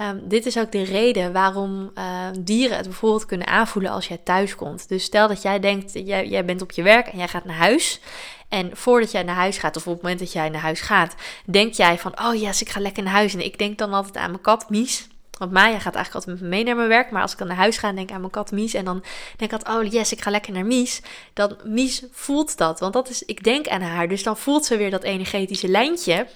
Um, 0.00 0.28
dit 0.28 0.46
is 0.46 0.58
ook 0.58 0.72
de 0.72 0.82
reden 0.82 1.32
waarom 1.32 1.90
uh, 1.94 2.04
dieren 2.38 2.76
het 2.76 2.86
bijvoorbeeld 2.86 3.26
kunnen 3.26 3.46
aanvoelen 3.46 3.90
als 3.90 4.08
jij 4.08 4.20
thuis 4.24 4.54
komt. 4.54 4.88
Dus 4.88 5.04
stel 5.04 5.28
dat 5.28 5.42
jij 5.42 5.60
denkt, 5.60 5.92
jij, 5.92 6.28
jij 6.28 6.44
bent 6.44 6.62
op 6.62 6.70
je 6.70 6.82
werk 6.82 7.06
en 7.06 7.18
jij 7.18 7.28
gaat 7.28 7.44
naar 7.44 7.56
huis. 7.56 8.00
En 8.48 8.76
voordat 8.76 9.10
jij 9.10 9.22
naar 9.22 9.34
huis 9.34 9.58
gaat, 9.58 9.76
of 9.76 9.86
op 9.86 9.92
het 9.92 10.02
moment 10.02 10.20
dat 10.20 10.32
jij 10.32 10.48
naar 10.48 10.60
huis 10.60 10.80
gaat, 10.80 11.14
denk 11.46 11.74
jij 11.74 11.98
van, 11.98 12.20
oh 12.20 12.34
yes, 12.34 12.60
ik 12.60 12.68
ga 12.68 12.80
lekker 12.80 13.02
naar 13.02 13.12
huis. 13.12 13.34
En 13.34 13.44
ik 13.44 13.58
denk 13.58 13.78
dan 13.78 13.92
altijd 13.92 14.16
aan 14.16 14.30
mijn 14.30 14.42
kat 14.42 14.70
Mies. 14.70 15.06
Want 15.38 15.52
Maya 15.52 15.78
gaat 15.78 15.94
eigenlijk 15.94 16.14
altijd 16.14 16.34
met 16.34 16.40
me 16.40 16.48
mee 16.48 16.64
naar 16.64 16.76
mijn 16.76 16.88
werk. 16.88 17.10
Maar 17.10 17.22
als 17.22 17.32
ik 17.32 17.38
dan 17.38 17.46
naar 17.46 17.56
huis 17.56 17.76
ga, 17.76 17.92
denk 17.92 18.08
ik 18.08 18.14
aan 18.14 18.20
mijn 18.20 18.32
kat 18.32 18.50
Mies. 18.50 18.74
En 18.74 18.84
dan 18.84 19.02
denk 19.36 19.52
ik 19.52 19.58
altijd, 19.58 19.76
oh 19.76 19.92
yes, 19.92 20.12
ik 20.12 20.20
ga 20.20 20.30
lekker 20.30 20.52
naar 20.52 20.66
Mies. 20.66 21.02
Dan 21.32 21.56
Mies 21.64 22.04
voelt 22.10 22.56
dat. 22.56 22.80
Want 22.80 22.92
dat 22.92 23.08
is, 23.08 23.22
ik 23.22 23.44
denk 23.44 23.68
aan 23.68 23.82
haar. 23.82 24.08
Dus 24.08 24.22
dan 24.22 24.36
voelt 24.36 24.64
ze 24.64 24.76
weer 24.76 24.90
dat 24.90 25.02
energetische 25.02 25.68
lijntje. 25.68 26.26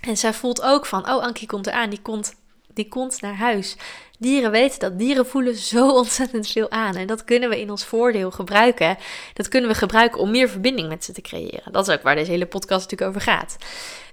En 0.00 0.16
zij 0.16 0.32
voelt 0.32 0.62
ook 0.62 0.86
van, 0.86 1.10
oh 1.10 1.22
Ankie 1.22 1.46
komt 1.46 1.66
eraan. 1.66 1.90
Die 1.90 2.02
komt 2.02 2.34
die 2.74 2.88
komt 2.88 3.20
naar 3.20 3.34
huis. 3.34 3.76
Dieren 4.18 4.50
weten 4.50 4.78
dat. 4.78 4.98
Dieren 4.98 5.26
voelen 5.26 5.56
zo 5.56 5.90
ontzettend 6.02 6.46
veel 6.46 6.70
aan. 6.70 6.96
En 6.96 7.06
dat 7.06 7.24
kunnen 7.24 7.48
we 7.48 7.60
in 7.60 7.70
ons 7.70 7.84
voordeel 7.84 8.30
gebruiken. 8.30 8.96
Dat 9.34 9.48
kunnen 9.48 9.70
we 9.70 9.76
gebruiken 9.76 10.20
om 10.20 10.30
meer 10.30 10.48
verbinding 10.48 10.88
met 10.88 11.04
ze 11.04 11.12
te 11.12 11.20
creëren. 11.20 11.72
Dat 11.72 11.88
is 11.88 11.94
ook 11.94 12.02
waar 12.02 12.14
deze 12.14 12.30
hele 12.30 12.46
podcast 12.46 12.90
natuurlijk 12.90 13.10
over 13.10 13.32
gaat. 13.32 13.56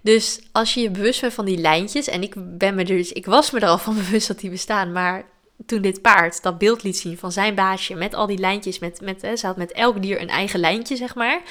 Dus 0.02 0.40
als 0.52 0.74
je 0.74 0.82
je 0.82 0.92
bewust 0.92 1.22
bent 1.22 1.34
van 1.34 1.46
die 1.46 1.58
lijntjes. 1.58 2.08
En 2.08 2.22
ik 2.22 2.34
ben 2.38 2.76
me 2.76 2.84
dus, 2.84 3.12
ik 3.12 3.26
was 3.26 3.52
me 3.52 3.60
er 3.60 3.68
al 3.68 3.78
van 3.78 3.96
bewust 4.04 4.28
dat 4.28 4.40
die 4.40 4.50
bestaan. 4.50 4.92
Maar 4.92 5.26
toen 5.66 5.82
dit 5.82 6.02
paard 6.02 6.44
dat 6.44 6.58
beeld 6.58 6.84
liet 6.84 6.98
zien 6.98 7.18
van 7.18 7.32
zijn 7.32 7.56
baasje 7.56 7.96
met 7.96 8.14
al 8.14 8.28
die 8.28 8.38
lijntjes, 8.38 8.80
met, 8.80 9.02
met, 9.02 9.22
hè, 9.22 9.36
ze 9.36 9.46
had 9.46 9.58
met 9.58 9.72
elk 9.72 10.02
dier 10.02 10.22
een 10.22 10.30
eigen 10.30 10.60
lijntje, 10.60 10.96
zeg 10.96 11.16
maar. 11.16 11.42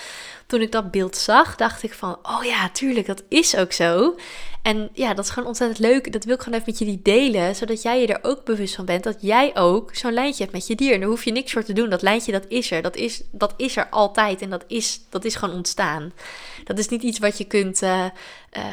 Toen 0.46 0.60
ik 0.60 0.72
dat 0.72 0.90
beeld 0.90 1.16
zag, 1.16 1.56
dacht 1.56 1.82
ik 1.82 1.94
van, 1.94 2.18
oh 2.22 2.44
ja, 2.44 2.68
tuurlijk, 2.68 3.06
dat 3.06 3.22
is 3.28 3.56
ook 3.56 3.72
zo. 3.72 4.14
En 4.62 4.90
ja, 4.92 5.14
dat 5.14 5.24
is 5.24 5.30
gewoon 5.30 5.48
ontzettend 5.48 5.78
leuk. 5.78 6.12
Dat 6.12 6.24
wil 6.24 6.34
ik 6.34 6.40
gewoon 6.40 6.58
even 6.58 6.70
met 6.70 6.78
jullie 6.78 7.00
delen, 7.02 7.56
zodat 7.56 7.82
jij 7.82 8.00
je 8.00 8.06
er 8.06 8.18
ook 8.22 8.44
bewust 8.44 8.74
van 8.74 8.84
bent 8.84 9.04
dat 9.04 9.16
jij 9.20 9.56
ook 9.56 9.94
zo'n 9.94 10.12
lijntje 10.12 10.42
hebt 10.42 10.54
met 10.54 10.66
je 10.66 10.74
dier. 10.74 10.92
En 10.92 11.00
daar 11.00 11.08
hoef 11.08 11.24
je 11.24 11.32
niks 11.32 11.52
voor 11.52 11.64
te 11.64 11.72
doen. 11.72 11.90
Dat 11.90 12.02
lijntje, 12.02 12.32
dat 12.32 12.44
is 12.48 12.70
er. 12.70 12.82
Dat 12.82 12.96
is, 12.96 13.22
dat 13.30 13.54
is 13.56 13.76
er 13.76 13.88
altijd 13.88 14.42
en 14.42 14.50
dat 14.50 14.64
is, 14.66 15.00
dat 15.10 15.24
is 15.24 15.34
gewoon 15.34 15.54
ontstaan. 15.54 16.12
Dat 16.66 16.78
is 16.78 16.88
niet 16.88 17.02
iets 17.02 17.18
wat 17.18 17.38
je 17.38 17.44
kunt, 17.44 17.82
uh, 17.82 18.04
uh, 18.56 18.64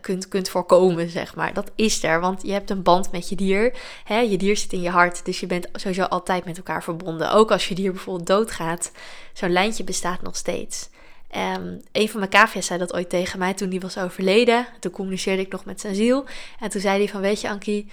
kunt, 0.00 0.28
kunt 0.28 0.48
voorkomen, 0.48 1.08
zeg 1.08 1.34
maar. 1.34 1.54
Dat 1.54 1.70
is 1.74 2.02
er, 2.02 2.20
want 2.20 2.42
je 2.42 2.52
hebt 2.52 2.70
een 2.70 2.82
band 2.82 3.12
met 3.12 3.28
je 3.28 3.36
dier. 3.36 3.76
Hè? 4.04 4.18
Je 4.18 4.38
dier 4.38 4.56
zit 4.56 4.72
in 4.72 4.80
je 4.80 4.90
hart, 4.90 5.24
dus 5.24 5.40
je 5.40 5.46
bent 5.46 5.68
sowieso 5.72 6.02
altijd 6.02 6.44
met 6.44 6.56
elkaar 6.56 6.82
verbonden. 6.82 7.32
Ook 7.32 7.50
als 7.50 7.68
je 7.68 7.74
dier 7.74 7.92
bijvoorbeeld 7.92 8.26
doodgaat, 8.26 8.92
zo'n 9.32 9.52
lijntje 9.52 9.84
bestaat 9.84 10.22
nog 10.22 10.36
steeds. 10.36 10.88
Um, 11.36 11.80
een 11.92 12.08
van 12.08 12.18
mijn 12.18 12.30
cavia's 12.30 12.66
zei 12.66 12.78
dat 12.78 12.94
ooit 12.94 13.10
tegen 13.10 13.38
mij 13.38 13.54
toen 13.54 13.68
die 13.68 13.80
was 13.80 13.98
overleden. 13.98 14.66
Toen 14.80 14.92
communiceerde 14.92 15.42
ik 15.42 15.52
nog 15.52 15.64
met 15.64 15.80
zijn 15.80 15.94
ziel. 15.94 16.24
En 16.60 16.70
toen 16.70 16.80
zei 16.80 16.98
hij 16.98 17.08
van, 17.08 17.20
weet 17.20 17.40
je 17.40 17.48
Ankie, 17.48 17.90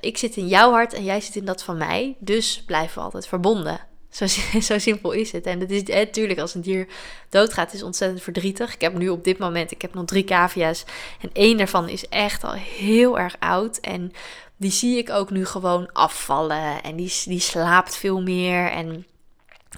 ik 0.00 0.18
zit 0.18 0.36
in 0.36 0.48
jouw 0.48 0.70
hart 0.70 0.92
en 0.92 1.04
jij 1.04 1.20
zit 1.20 1.36
in 1.36 1.44
dat 1.44 1.62
van 1.62 1.76
mij. 1.76 2.16
Dus 2.18 2.62
blijven 2.66 2.94
we 2.98 3.04
altijd 3.04 3.26
verbonden. 3.26 3.80
Zo, 4.14 4.26
zo 4.70 4.78
simpel 4.78 5.12
is 5.12 5.32
het. 5.32 5.46
En 5.46 5.60
het 5.60 5.70
is 5.70 5.82
natuurlijk 5.82 6.38
als 6.38 6.54
een 6.54 6.60
dier 6.60 6.86
doodgaat, 7.28 7.72
is 7.72 7.82
ontzettend 7.82 8.22
verdrietig. 8.22 8.74
Ik 8.74 8.80
heb 8.80 8.94
nu 8.94 9.08
op 9.08 9.24
dit 9.24 9.38
moment, 9.38 9.70
ik 9.70 9.82
heb 9.82 9.94
nog 9.94 10.04
drie 10.04 10.24
cavia's. 10.24 10.84
En 11.20 11.30
één 11.32 11.56
daarvan 11.56 11.88
is 11.88 12.08
echt 12.08 12.44
al 12.44 12.52
heel 12.52 13.18
erg 13.18 13.36
oud. 13.38 13.78
En 13.78 14.12
die 14.56 14.70
zie 14.70 14.98
ik 14.98 15.10
ook 15.10 15.30
nu 15.30 15.46
gewoon 15.46 15.92
afvallen. 15.92 16.82
En 16.82 16.96
die, 16.96 17.12
die 17.24 17.40
slaapt 17.40 17.96
veel 17.96 18.22
meer. 18.22 18.70
En 18.70 19.06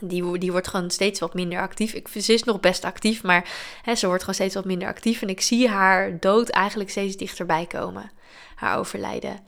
die, 0.01 0.39
die 0.39 0.53
wordt 0.53 0.69
gewoon 0.69 0.91
steeds 0.91 1.21
wat 1.21 1.35
minder 1.35 1.61
actief. 1.61 1.93
Ik, 1.93 2.09
ze 2.09 2.33
is 2.33 2.45
nog 2.45 2.61
best 2.61 2.85
actief, 2.85 3.23
maar 3.23 3.49
hè, 3.83 3.95
ze 3.95 4.07
wordt 4.07 4.21
gewoon 4.21 4.35
steeds 4.35 4.55
wat 4.55 4.65
minder 4.65 4.89
actief. 4.89 5.23
En 5.23 5.29
ik 5.29 5.41
zie 5.41 5.69
haar 5.69 6.21
dood 6.21 6.49
eigenlijk 6.49 6.91
steeds 6.91 7.17
dichterbij 7.17 7.67
komen. 7.67 8.11
Haar 8.55 8.79
overlijden. 8.79 9.41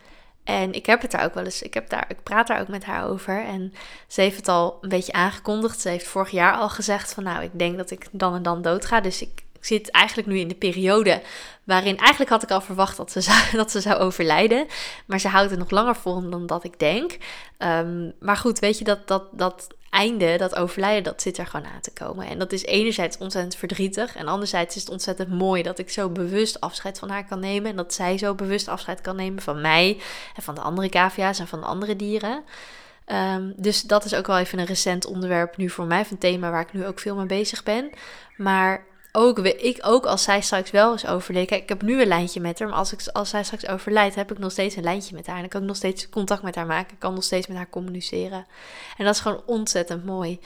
En 0.49 0.73
ik 0.73 0.87
heb 0.87 1.03
het 1.03 1.11
daar 1.11 1.25
ook 1.25 1.35
wel 1.35 1.45
eens, 1.45 1.63
ik, 1.63 1.75
heb 1.75 1.89
daar, 1.89 2.05
ik 2.09 2.23
praat 2.23 2.47
daar 2.47 2.61
ook 2.61 2.69
met 2.69 2.85
haar 2.85 3.09
over. 3.09 3.45
En 3.45 3.73
ze 4.07 4.21
heeft 4.21 4.37
het 4.37 4.49
al 4.49 4.79
een 4.81 4.89
beetje 4.89 5.13
aangekondigd. 5.13 5.81
Ze 5.81 5.89
heeft 5.89 6.07
vorig 6.07 6.31
jaar 6.31 6.55
al 6.55 6.69
gezegd 6.69 7.15
van 7.15 7.25
nou, 7.25 7.43
ik 7.43 7.51
denk 7.53 7.77
dat 7.77 7.91
ik 7.91 8.07
dan 8.11 8.35
en 8.35 8.43
dan 8.43 8.63
dood 8.63 8.85
ga. 8.85 9.01
Dus 9.01 9.23
ik, 9.23 9.43
ik 9.59 9.65
zit 9.65 9.91
eigenlijk 9.91 10.29
nu 10.29 10.39
in 10.39 10.49
de 10.49 10.55
periode 10.55 11.23
waarin 11.65 11.99
eigenlijk 11.99 12.31
had 12.31 12.43
ik 12.43 12.51
al 12.51 12.61
verwacht 12.61 12.97
dat 12.97 13.13
ze 13.13 13.21
zou, 13.29 13.39
dat 13.53 13.71
ze 13.71 13.81
zou 13.81 13.97
overlijden. 13.99 14.67
Maar 15.07 15.21
ze 15.21 15.29
houdt 15.29 15.51
het 15.51 15.59
nog 15.59 15.71
langer 15.71 15.97
vol 15.97 16.31
dan 16.31 16.47
dat 16.47 16.65
ik 16.65 16.79
denk. 16.79 17.17
Um, 17.59 18.13
maar 18.21 18.37
goed, 18.37 18.59
weet 18.59 18.79
je, 18.79 18.85
dat, 18.85 19.09
dat, 19.09 19.23
dat 19.33 19.67
einde, 19.91 20.37
dat 20.37 20.55
overlijden, 20.55 21.03
dat 21.03 21.23
zit 21.23 21.39
er 21.39 21.47
gewoon 21.47 21.67
aan 21.67 21.81
te 21.81 21.93
komen. 21.93 22.27
En 22.27 22.39
dat 22.39 22.53
is 22.53 22.65
enerzijds 22.65 23.19
ontzettend 23.19 23.57
verdrietig. 23.57 24.17
En 24.17 24.27
anderzijds 24.29 24.77
is 24.77 24.83
het 24.83 24.91
ontzettend 24.91 25.29
mooi 25.29 25.63
dat 25.63 25.79
ik 25.79 25.91
zo 25.91 26.09
bewust 26.09 26.61
afscheid 26.61 26.99
van 26.99 27.11
haar 27.11 27.27
kan 27.27 27.41
nemen. 27.41 27.71
En 27.71 27.77
dat 27.77 27.95
zij 27.95 28.19
zo 28.19 28.35
bewust 28.35 28.69
afscheid 28.69 29.01
kan 29.01 29.17
nemen 29.17 29.43
van 29.43 29.61
mij 29.61 30.01
en 30.37 30.43
van 30.43 30.55
de 30.55 30.61
andere 30.61 30.89
cavia's 30.89 31.39
en 31.39 31.49
van 31.49 31.61
de 31.61 31.67
andere 31.67 31.97
dieren. 31.97 32.45
Um, 33.07 33.53
dus 33.57 33.83
dat 33.83 34.05
is 34.05 34.15
ook 34.15 34.27
wel 34.27 34.39
even 34.39 34.59
een 34.59 34.67
recent 34.67 35.07
onderwerp 35.07 35.57
nu 35.57 35.71
voor 35.71 35.87
mij, 35.87 36.05
van 36.05 36.19
thema 36.19 36.51
waar 36.51 36.61
ik 36.61 36.73
nu 36.73 36.87
ook 36.87 36.99
veel 36.99 37.17
mee 37.17 37.27
bezig 37.27 37.63
ben. 37.63 37.91
Maar 38.37 38.87
ook, 39.13 39.39
ik 39.39 39.79
ook 39.81 40.07
als 40.07 40.23
zij 40.23 40.41
straks 40.41 40.71
wel 40.71 40.93
eens 40.93 41.07
overleed. 41.07 41.47
Kijk, 41.47 41.63
ik 41.63 41.69
heb 41.69 41.83
nu 41.83 42.01
een 42.01 42.09
lijntje 42.09 42.41
met 42.41 42.59
haar. 42.59 42.69
Maar 42.69 42.79
als, 42.79 42.93
ik, 42.93 43.07
als 43.13 43.29
zij 43.29 43.45
straks 43.45 43.67
overlijdt, 43.67 44.15
heb 44.15 44.31
ik 44.31 44.39
nog 44.39 44.53
steeds 44.53 44.77
een 44.77 44.83
lijntje 44.83 45.15
met 45.15 45.27
haar. 45.27 45.35
En 45.35 45.41
dan 45.41 45.51
kan 45.51 45.61
ik 45.61 45.67
nog 45.67 45.77
steeds 45.77 46.09
contact 46.09 46.43
met 46.43 46.55
haar 46.55 46.67
maken. 46.67 46.93
Ik 46.93 46.99
kan 46.99 47.15
nog 47.15 47.25
steeds 47.25 47.47
met 47.47 47.57
haar 47.57 47.71
communiceren. 47.71 48.47
En 48.97 49.05
dat 49.05 49.15
is 49.15 49.21
gewoon 49.21 49.43
ontzettend 49.47 50.05
mooi. 50.05 50.41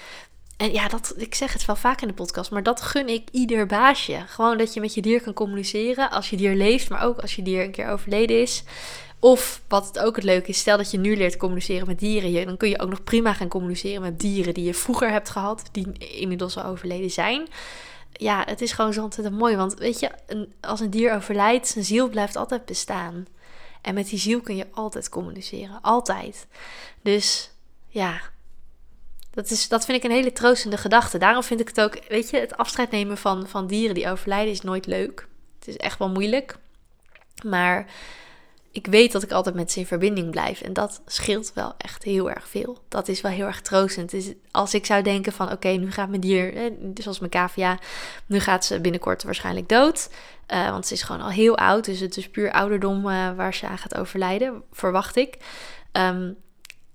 En 0.57 0.73
ja, 0.73 0.89
dat, 0.89 1.15
ik 1.17 1.35
zeg 1.35 1.53
het 1.53 1.65
wel 1.65 1.77
vaak 1.77 2.01
in 2.01 2.09
de 2.09 2.15
podcast, 2.15 2.51
maar 2.51 2.63
dat 2.63 2.81
gun 2.81 3.09
ik 3.09 3.29
ieder 3.31 3.67
baasje. 3.67 4.25
Gewoon 4.27 4.59
dat 4.59 4.75
je 4.75 4.81
met 4.81 4.95
je 4.95 5.03
dier 5.03 5.23
kan 5.23 5.33
communiceren 5.33 6.11
als 6.11 6.31
je 6.31 6.37
dier 6.37 6.55
leeft, 6.55 6.91
maar 6.91 7.05
ook 7.05 7.19
als 7.21 7.37
je 7.37 7.43
dier 7.43 7.63
een 7.63 7.71
keer 7.71 7.89
overleden 7.89 8.41
is. 8.41 8.63
Of 9.19 9.63
wat 9.69 9.87
het 9.87 9.99
ook 9.99 10.17
het 10.17 10.25
leuke 10.25 10.49
is, 10.49 10.59
stel 10.59 10.77
dat 10.77 10.91
je 10.91 10.99
nu 10.99 11.17
leert 11.17 11.37
communiceren 11.37 11.87
met 11.87 11.99
dieren, 11.99 12.47
dan 12.47 12.57
kun 12.57 12.69
je 12.69 12.81
ook 12.81 12.89
nog 12.89 13.05
prima 13.05 13.33
gaan 13.33 13.49
communiceren 13.49 14.03
met 14.03 14.21
dieren 14.21 14.55
die 14.55 14.65
je 14.65 14.75
vroeger 14.75 15.11
hebt 15.11 15.31
gehad, 15.31 15.63
die 15.73 15.93
inmiddels 15.99 16.57
al 16.57 16.65
overleden 16.65 17.11
zijn 17.11 17.49
ja, 18.13 18.43
het 18.47 18.61
is 18.61 18.73
gewoon 18.73 18.93
zo 18.93 19.03
ontzettend 19.03 19.39
mooi. 19.39 19.57
Want 19.57 19.75
weet 19.75 20.01
je, 20.01 20.11
als 20.61 20.81
een 20.81 20.91
dier 20.91 21.15
overlijdt, 21.15 21.69
zijn 21.69 21.85
ziel 21.85 22.09
blijft 22.09 22.37
altijd 22.37 22.65
bestaan. 22.65 23.27
En 23.83 23.95
met 23.95 24.09
die 24.09 24.19
ziel 24.19 24.41
kun 24.41 24.57
je 24.57 24.67
altijd 24.73 25.09
communiceren. 25.09 25.79
Altijd. 25.83 26.47
Dus 27.03 27.51
ja, 27.89 28.21
dat, 29.31 29.51
is, 29.51 29.69
dat 29.69 29.85
vind 29.85 29.99
ik 29.99 30.05
een 30.05 30.17
hele 30.17 30.33
troostende 30.33 30.77
gedachte. 30.77 31.19
Daarom 31.19 31.43
vind 31.43 31.61
ik 31.61 31.69
het 31.69 31.81
ook, 31.81 32.09
weet 32.09 32.31
je, 32.31 32.39
het 32.39 32.57
afscheid 32.57 32.91
nemen 32.91 33.19
van, 33.19 33.49
van 33.49 33.67
dieren 33.67 33.95
die 33.95 34.11
overlijden 34.11 34.53
is 34.53 34.61
nooit 34.61 34.87
leuk. 34.87 35.29
Het 35.59 35.69
is 35.69 35.77
echt 35.77 35.99
wel 35.99 36.11
moeilijk. 36.11 36.57
Maar 37.45 37.87
ik 38.73 38.87
weet 38.87 39.13
dat 39.13 39.23
ik 39.23 39.33
altijd 39.33 39.55
met 39.55 39.73
ze 39.73 39.79
in 39.79 39.87
verbinding 39.87 40.31
blijf. 40.31 40.61
En 40.61 40.73
dat 40.73 41.03
scheelt 41.07 41.53
wel 41.55 41.75
echt 41.79 42.03
heel 42.03 42.31
erg 42.31 42.49
veel. 42.49 42.83
Dat 42.89 43.09
is 43.09 43.21
wel 43.21 43.33
heel 43.33 43.47
erg 43.47 43.63
troostend. 43.63 44.11
Dus 44.11 44.33
als 44.51 44.75
ik 44.75 44.87
zou 44.87 45.03
denken 45.03 45.33
van 45.33 45.53
oké, 45.53 45.69
nu 45.69 45.91
gaat 45.91 46.09
mijn 46.09 46.21
dier, 46.21 46.73
zoals 46.95 47.19
mijn 47.19 47.31
cavia, 47.31 47.79
nu 48.27 48.41
gaat 48.41 48.65
ze 48.65 48.81
binnenkort 48.81 49.23
waarschijnlijk 49.23 49.69
dood. 49.69 50.11
Uh, 50.49 50.71
want 50.71 50.87
ze 50.87 50.95
is 50.95 51.03
gewoon 51.03 51.23
al 51.23 51.31
heel 51.31 51.57
oud. 51.57 51.85
Dus 51.85 52.01
het 52.01 52.17
is 52.17 52.31
puur 52.31 52.53
ouderdom 52.53 53.09
uh, 53.09 53.35
waar 53.35 53.55
ze 53.55 53.67
aan 53.67 53.79
gaat 53.79 53.97
overlijden, 53.97 54.63
verwacht 54.73 55.17
ik. 55.17 55.37
Um, 55.93 56.37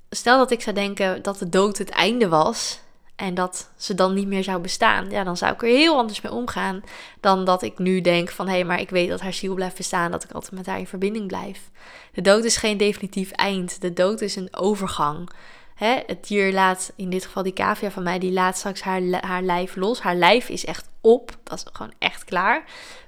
stel 0.09 0.37
dat 0.37 0.51
ik 0.51 0.61
zou 0.61 0.75
denken 0.75 1.21
dat 1.21 1.39
de 1.39 1.49
dood 1.49 1.77
het 1.77 1.89
einde 1.89 2.27
was 2.27 2.79
en 3.17 3.33
dat 3.33 3.69
ze 3.75 3.95
dan 3.95 4.13
niet 4.13 4.27
meer 4.27 4.43
zou 4.43 4.61
bestaan, 4.61 5.09
ja, 5.09 5.23
dan 5.23 5.37
zou 5.37 5.53
ik 5.53 5.61
er 5.61 5.67
heel 5.67 5.97
anders 5.97 6.21
mee 6.21 6.31
omgaan 6.31 6.81
dan 7.19 7.45
dat 7.45 7.61
ik 7.61 7.77
nu 7.77 8.01
denk 8.01 8.29
van 8.29 8.47
hé, 8.47 8.53
hey, 8.53 8.63
maar 8.63 8.79
ik 8.79 8.89
weet 8.89 9.09
dat 9.09 9.21
haar 9.21 9.33
ziel 9.33 9.53
blijft 9.53 9.77
bestaan, 9.77 10.11
dat 10.11 10.23
ik 10.23 10.31
altijd 10.31 10.51
met 10.51 10.65
haar 10.65 10.79
in 10.79 10.87
verbinding 10.87 11.27
blijf. 11.27 11.69
De 12.13 12.21
dood 12.21 12.43
is 12.43 12.57
geen 12.57 12.77
definitief 12.77 13.31
eind. 13.31 13.81
De 13.81 13.93
dood 13.93 14.21
is 14.21 14.35
een 14.35 14.55
overgang. 14.55 15.29
Het 15.75 16.27
dier 16.27 16.53
laat, 16.53 16.93
in 16.95 17.09
dit 17.09 17.25
geval 17.25 17.43
die 17.43 17.53
cavia 17.53 17.91
van 17.91 18.03
mij, 18.03 18.19
die 18.19 18.31
laat 18.31 18.57
straks 18.57 18.81
haar, 18.81 19.01
haar 19.25 19.41
lijf 19.41 19.75
los. 19.75 20.01
Haar 20.01 20.15
lijf 20.15 20.49
is 20.49 20.65
echt 20.65 20.89
op, 21.01 21.37
dat 21.43 21.57
is 21.57 21.65
gewoon 21.71 21.93
echt 21.99 22.23
klaar. 22.23 22.63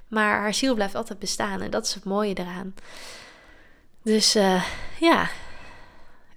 Maar 0.08 0.40
haar 0.40 0.54
ziel 0.54 0.74
blijft 0.74 0.94
altijd 0.94 1.18
bestaan 1.18 1.60
en 1.60 1.70
dat 1.70 1.86
is 1.86 1.94
het 1.94 2.04
mooie 2.04 2.34
eraan. 2.34 2.74
Dus 4.02 4.36
uh, 4.36 4.64
ja, 5.00 5.28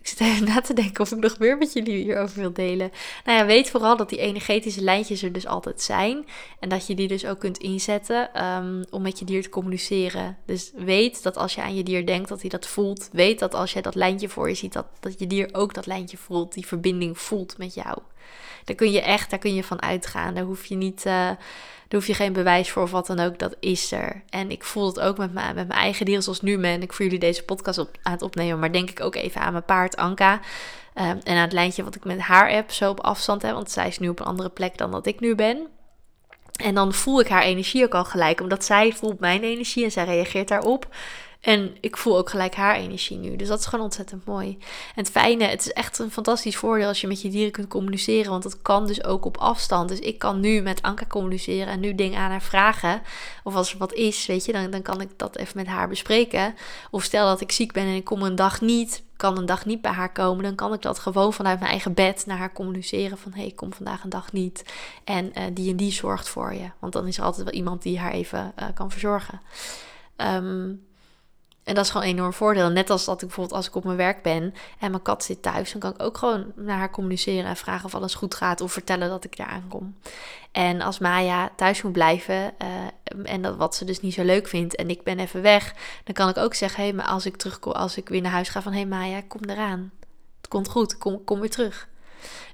ik 0.03 0.09
zit 0.09 0.19
even 0.19 0.45
na 0.45 0.61
te 0.61 0.73
denken 0.73 1.01
of 1.01 1.11
ik 1.11 1.19
nog 1.19 1.39
meer 1.39 1.57
met 1.57 1.73
jullie 1.73 2.03
hierover 2.03 2.39
wil 2.39 2.53
delen. 2.53 2.91
Nou 3.25 3.37
ja, 3.37 3.45
weet 3.45 3.69
vooral 3.69 3.97
dat 3.97 4.09
die 4.09 4.19
energetische 4.19 4.81
lijntjes 4.81 5.23
er 5.23 5.31
dus 5.31 5.47
altijd 5.47 5.81
zijn. 5.81 6.25
En 6.59 6.69
dat 6.69 6.87
je 6.87 6.95
die 6.95 7.07
dus 7.07 7.25
ook 7.25 7.39
kunt 7.39 7.57
inzetten 7.57 8.45
um, 8.45 8.83
om 8.89 9.01
met 9.01 9.19
je 9.19 9.25
dier 9.25 9.41
te 9.41 9.49
communiceren. 9.49 10.37
Dus 10.45 10.71
weet 10.75 11.23
dat 11.23 11.37
als 11.37 11.55
je 11.55 11.61
aan 11.61 11.75
je 11.75 11.83
dier 11.83 12.05
denkt, 12.05 12.29
dat 12.29 12.41
hij 12.41 12.49
dat 12.49 12.67
voelt. 12.67 13.09
Weet 13.11 13.39
dat 13.39 13.53
als 13.53 13.73
je 13.73 13.81
dat 13.81 13.95
lijntje 13.95 14.29
voor 14.29 14.49
je 14.49 14.55
ziet, 14.55 14.73
dat, 14.73 14.85
dat 14.99 15.19
je 15.19 15.27
dier 15.27 15.49
ook 15.51 15.73
dat 15.73 15.85
lijntje 15.85 16.17
voelt. 16.17 16.53
Die 16.53 16.67
verbinding 16.67 17.19
voelt 17.19 17.57
met 17.57 17.73
jou. 17.73 17.97
Daar 18.63 18.75
kun 18.75 18.91
je 18.91 19.01
echt, 19.01 19.29
daar 19.29 19.39
kun 19.39 19.55
je 19.55 19.63
van 19.63 19.81
uitgaan. 19.81 20.33
Daar 20.33 20.43
hoef 20.43 20.65
je 20.65 20.75
niet... 20.75 21.05
Uh, 21.05 21.29
daar 21.93 22.01
hoef 22.01 22.11
je 22.11 22.23
geen 22.23 22.33
bewijs 22.33 22.71
voor 22.71 22.83
of 22.83 22.91
wat 22.91 23.07
dan 23.07 23.19
ook, 23.19 23.39
dat 23.39 23.55
is 23.59 23.91
er. 23.91 24.23
En 24.29 24.51
ik 24.51 24.63
voel 24.63 24.85
het 24.87 24.99
ook 24.99 25.17
met, 25.17 25.33
mijn, 25.33 25.55
met 25.55 25.67
mijn 25.67 25.79
eigen 25.79 26.05
dieren 26.05 26.23
zoals 26.23 26.41
nu 26.41 26.57
ben. 26.57 26.81
Ik 26.81 26.93
voor 26.93 27.05
jullie 27.05 27.19
deze 27.19 27.43
podcast 27.43 27.77
op, 27.77 27.89
aan 28.03 28.11
het 28.11 28.21
opnemen, 28.21 28.59
maar 28.59 28.71
denk 28.71 28.89
ik 28.89 29.01
ook 29.01 29.15
even 29.15 29.41
aan 29.41 29.51
mijn 29.51 29.65
paard 29.65 29.95
Anka. 29.95 30.39
Ehm, 30.93 31.17
en 31.23 31.35
aan 31.35 31.41
het 31.41 31.53
lijntje 31.53 31.83
wat 31.83 31.95
ik 31.95 32.03
met 32.03 32.19
haar 32.19 32.49
heb, 32.49 32.71
zo 32.71 32.89
op 32.89 32.99
afstand 32.99 33.41
heb. 33.41 33.53
Want 33.53 33.71
zij 33.71 33.87
is 33.87 33.99
nu 33.99 34.09
op 34.09 34.19
een 34.19 34.25
andere 34.25 34.49
plek 34.49 34.77
dan 34.77 34.91
dat 34.91 35.05
ik 35.05 35.19
nu 35.19 35.35
ben. 35.35 35.67
En 36.63 36.75
dan 36.75 36.93
voel 36.93 37.19
ik 37.19 37.27
haar 37.27 37.43
energie 37.43 37.83
ook 37.83 37.93
al 37.93 38.05
gelijk, 38.05 38.41
omdat 38.41 38.65
zij 38.65 38.91
voelt 38.91 39.19
mijn 39.19 39.43
energie 39.43 39.83
en 39.83 39.91
zij 39.91 40.05
reageert 40.05 40.47
daarop. 40.47 40.87
En 41.43 41.75
ik 41.81 41.97
voel 41.97 42.17
ook 42.17 42.29
gelijk 42.29 42.55
haar 42.55 42.75
energie 42.75 43.17
nu. 43.17 43.35
Dus 43.35 43.47
dat 43.47 43.59
is 43.59 43.65
gewoon 43.65 43.85
ontzettend 43.85 44.25
mooi. 44.25 44.57
En 44.59 45.03
het 45.03 45.09
fijne, 45.09 45.43
het 45.43 45.59
is 45.59 45.71
echt 45.71 45.99
een 45.99 46.11
fantastisch 46.11 46.55
voordeel 46.55 46.87
als 46.87 47.01
je 47.01 47.07
met 47.07 47.21
je 47.21 47.29
dieren 47.29 47.51
kunt 47.51 47.67
communiceren. 47.67 48.31
Want 48.31 48.43
dat 48.43 48.61
kan 48.61 48.87
dus 48.87 49.03
ook 49.03 49.25
op 49.25 49.37
afstand. 49.37 49.89
Dus 49.89 49.99
ik 49.99 50.19
kan 50.19 50.39
nu 50.39 50.61
met 50.61 50.81
Anka 50.81 51.05
communiceren 51.05 51.67
en 51.67 51.79
nu 51.79 51.95
dingen 51.95 52.19
aan 52.19 52.29
haar 52.29 52.41
vragen. 52.41 53.01
Of 53.43 53.55
als 53.55 53.71
er 53.71 53.77
wat 53.77 53.93
is, 53.93 54.25
weet 54.25 54.45
je, 54.45 54.51
dan, 54.51 54.71
dan 54.71 54.81
kan 54.81 55.01
ik 55.01 55.09
dat 55.17 55.37
even 55.37 55.57
met 55.57 55.67
haar 55.67 55.87
bespreken. 55.87 56.55
Of 56.91 57.03
stel 57.03 57.27
dat 57.27 57.41
ik 57.41 57.51
ziek 57.51 57.71
ben 57.71 57.83
en 57.83 57.95
ik 57.95 58.03
kom 58.03 58.21
een 58.21 58.35
dag 58.35 58.61
niet, 58.61 59.03
kan 59.17 59.37
een 59.37 59.45
dag 59.45 59.65
niet 59.65 59.81
bij 59.81 59.91
haar 59.91 60.11
komen. 60.11 60.43
Dan 60.43 60.55
kan 60.55 60.73
ik 60.73 60.81
dat 60.81 60.99
gewoon 60.99 61.33
vanuit 61.33 61.59
mijn 61.59 61.71
eigen 61.71 61.93
bed 61.93 62.25
naar 62.25 62.37
haar 62.37 62.53
communiceren. 62.53 63.17
Van 63.17 63.31
hé, 63.31 63.37
hey, 63.39 63.47
ik 63.47 63.55
kom 63.55 63.73
vandaag 63.73 64.03
een 64.03 64.09
dag 64.09 64.31
niet. 64.31 64.73
En 65.03 65.31
uh, 65.37 65.43
die 65.53 65.71
en 65.71 65.77
die 65.77 65.91
zorgt 65.91 66.29
voor 66.29 66.53
je. 66.53 66.69
Want 66.79 66.93
dan 66.93 67.07
is 67.07 67.17
er 67.17 67.23
altijd 67.23 67.43
wel 67.43 67.53
iemand 67.53 67.81
die 67.81 67.99
haar 67.99 68.11
even 68.11 68.53
uh, 68.59 68.65
kan 68.73 68.91
verzorgen. 68.91 69.41
Um, 70.17 70.81
en 71.63 71.75
dat 71.75 71.85
is 71.85 71.91
gewoon 71.91 72.07
een 72.07 72.13
enorm 72.13 72.33
voordeel. 72.33 72.69
Net 72.69 72.89
als 72.89 73.05
dat 73.05 73.21
ik 73.21 73.27
bijvoorbeeld 73.27 73.55
als 73.55 73.67
ik 73.67 73.75
op 73.75 73.83
mijn 73.83 73.97
werk 73.97 74.21
ben 74.21 74.53
en 74.79 74.91
mijn 74.91 75.01
kat 75.01 75.23
zit 75.23 75.41
thuis, 75.41 75.71
dan 75.71 75.81
kan 75.81 75.93
ik 75.93 76.01
ook 76.01 76.17
gewoon 76.17 76.51
naar 76.55 76.77
haar 76.77 76.91
communiceren 76.91 77.49
en 77.49 77.55
vragen 77.55 77.85
of 77.85 77.95
alles 77.95 78.15
goed 78.15 78.35
gaat 78.35 78.61
of 78.61 78.71
vertellen 78.71 79.09
dat 79.09 79.23
ik 79.23 79.37
daar 79.37 79.47
aankom. 79.47 79.95
En 80.51 80.81
als 80.81 80.99
Maya 80.99 81.51
thuis 81.55 81.81
moet 81.81 81.91
blijven 81.91 82.35
uh, 82.35 83.31
en 83.33 83.41
dat 83.41 83.55
wat 83.55 83.75
ze 83.75 83.85
dus 83.85 84.01
niet 84.01 84.13
zo 84.13 84.23
leuk 84.23 84.47
vindt 84.47 84.75
en 84.75 84.89
ik 84.89 85.03
ben 85.03 85.19
even 85.19 85.41
weg, 85.41 85.73
dan 86.03 86.13
kan 86.13 86.29
ik 86.29 86.37
ook 86.37 86.53
zeggen: 86.53 86.79
hé, 86.79 86.89
hey, 86.89 86.97
maar 86.97 87.07
als 87.07 87.25
ik 87.25 87.37
terugkom, 87.37 87.71
als 87.71 87.97
ik 87.97 88.09
weer 88.09 88.21
naar 88.21 88.31
huis 88.31 88.49
ga, 88.49 88.61
van 88.61 88.71
hé 88.71 88.79
hey 88.79 88.87
Maya, 88.87 89.21
kom 89.27 89.41
eraan. 89.45 89.91
Het 90.37 90.47
komt 90.47 90.69
goed, 90.69 90.97
kom, 90.97 91.23
kom 91.23 91.39
weer 91.39 91.49
terug. 91.49 91.87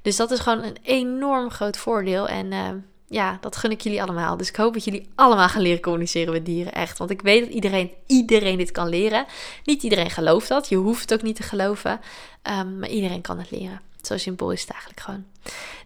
Dus 0.01 0.15
dat 0.15 0.31
is 0.31 0.39
gewoon 0.39 0.63
een 0.63 0.77
enorm 0.81 1.49
groot 1.49 1.77
voordeel. 1.77 2.27
En 2.27 2.51
uh, 2.51 2.69
ja, 3.09 3.37
dat 3.41 3.55
gun 3.55 3.71
ik 3.71 3.81
jullie 3.81 4.01
allemaal. 4.01 4.37
Dus 4.37 4.49
ik 4.49 4.55
hoop 4.55 4.73
dat 4.73 4.83
jullie 4.83 5.09
allemaal 5.15 5.49
gaan 5.49 5.61
leren 5.61 5.81
communiceren 5.81 6.33
met 6.33 6.45
dieren. 6.45 6.73
Echt. 6.73 6.97
Want 6.97 7.09
ik 7.09 7.21
weet 7.21 7.45
dat 7.45 7.53
iedereen, 7.53 7.91
iedereen 8.07 8.57
dit 8.57 8.71
kan 8.71 8.89
leren. 8.89 9.25
Niet 9.63 9.83
iedereen 9.83 10.09
gelooft 10.09 10.47
dat. 10.47 10.69
Je 10.69 10.75
hoeft 10.75 11.01
het 11.01 11.13
ook 11.13 11.21
niet 11.21 11.35
te 11.35 11.43
geloven. 11.43 11.99
Um, 12.43 12.79
maar 12.79 12.89
iedereen 12.89 13.21
kan 13.21 13.37
het 13.37 13.51
leren. 13.51 13.81
Zo 14.01 14.17
simpel 14.17 14.51
is 14.51 14.61
het 14.61 14.71
eigenlijk 14.71 15.01
gewoon. 15.01 15.25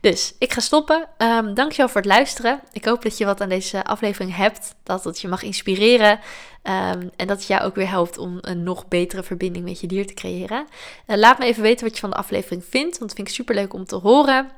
Dus 0.02 0.34
ik 0.38 0.54
ga 0.54 0.60
stoppen. 0.60 1.08
Um, 1.18 1.54
dankjewel 1.54 1.88
voor 1.88 2.02
het 2.02 2.10
luisteren. 2.10 2.60
Ik 2.72 2.86
hoop 2.86 3.04
dat 3.04 3.18
je 3.18 3.26
wat 3.26 3.42
aan 3.42 3.50
deze 3.50 3.86
aflevering 3.86 4.36
hebt. 4.36 4.76
Dat 4.84 5.04
het 5.04 5.22
je 5.22 5.28
mag 5.28 5.44
inspireren. 5.44 6.12
Um, 6.12 7.12
en 7.16 7.28
dat 7.28 7.38
het 7.38 7.48
jou 7.48 7.62
ook 7.64 7.76
weer 7.76 7.90
helpt 7.90 8.18
om 8.18 8.38
een 8.42 8.64
nog 8.64 8.88
betere 8.88 9.24
verbinding 9.24 9.66
met 9.66 9.80
je 9.80 9.88
dier 9.88 10.08
te 10.08 10.14
creëren. 10.14 10.68
Uh, 11.08 11.18
laat 11.18 11.40
me 11.40 11.46
even 11.46 11.62
weten 11.62 11.86
wat 11.86 11.94
je 11.94 12.02
van 12.02 12.10
de 12.10 12.16
aflevering 12.16 12.64
vindt. 12.70 12.98
Want 12.98 13.10
dat 13.10 13.14
vind 13.14 13.28
ik 13.28 13.34
super 13.34 13.56
leuk 13.56 13.74
om 13.74 13.86
te 13.86 13.96
horen. 13.96 14.52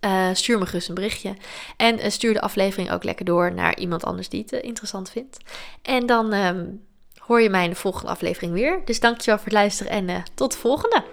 Uh, 0.00 0.28
stuur 0.32 0.58
me 0.58 0.66
gerust 0.66 0.88
een 0.88 0.94
berichtje. 0.94 1.36
En 1.76 1.98
uh, 1.98 2.04
stuur 2.08 2.32
de 2.32 2.40
aflevering 2.40 2.90
ook 2.90 3.04
lekker 3.04 3.24
door 3.24 3.52
naar 3.54 3.78
iemand 3.78 4.04
anders 4.04 4.28
die 4.28 4.40
het 4.40 4.52
uh, 4.52 4.62
interessant 4.62 5.10
vindt. 5.10 5.36
En 5.82 6.06
dan 6.06 6.32
um, 6.32 6.82
hoor 7.18 7.40
je 7.40 7.50
mij 7.50 7.64
in 7.64 7.70
de 7.70 7.76
volgende 7.76 8.10
aflevering 8.10 8.52
weer. 8.52 8.80
Dus 8.84 9.00
dankjewel 9.00 9.36
voor 9.36 9.46
het 9.46 9.54
luisteren 9.54 9.92
en 9.92 10.22
tot 10.34 10.52
de 10.52 10.58
volgende. 10.58 11.04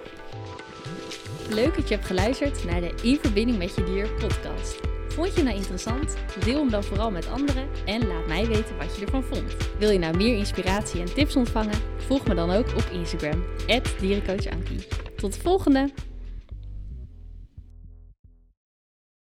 Leuk 1.50 1.76
dat 1.76 1.88
je 1.88 1.96
hebt 1.96 2.08
geluisterd 2.08 2.66
naar 2.66 2.82
de 2.82 2.94
In 3.02 3.20
Verbinding 3.22 3.58
met 3.58 3.76
Je 3.76 3.84
Dier 3.84 4.10
podcast. 4.10 4.80
Vond 5.08 5.36
je 5.36 5.44
nou 5.44 5.56
interessant? 5.56 6.16
Deel 6.44 6.60
hem 6.60 6.70
dan 6.70 6.84
vooral 6.84 7.12
met 7.12 7.30
anderen 7.30 7.68
en 7.86 8.08
laat 8.08 8.28
mij 8.28 8.48
weten 8.48 8.78
wat 8.78 8.96
je 8.96 9.06
ervan 9.06 9.24
vond. 9.24 9.56
Wil 9.80 9.90
je 9.90 10.00
nou 10.00 10.18
meer 10.18 10.38
inspiratie 10.38 11.02
en 11.02 11.13
tips 11.13 11.36
ontvangen? 11.36 11.80
Volg 11.98 12.28
me 12.28 12.36
dan 12.36 12.52
ook 12.52 12.68
op 12.68 12.90
Instagram, 12.92 13.44
dierencoachankie. 14.00 14.88
Tot 15.16 15.34
de 15.34 15.40
volgende! 15.40 15.90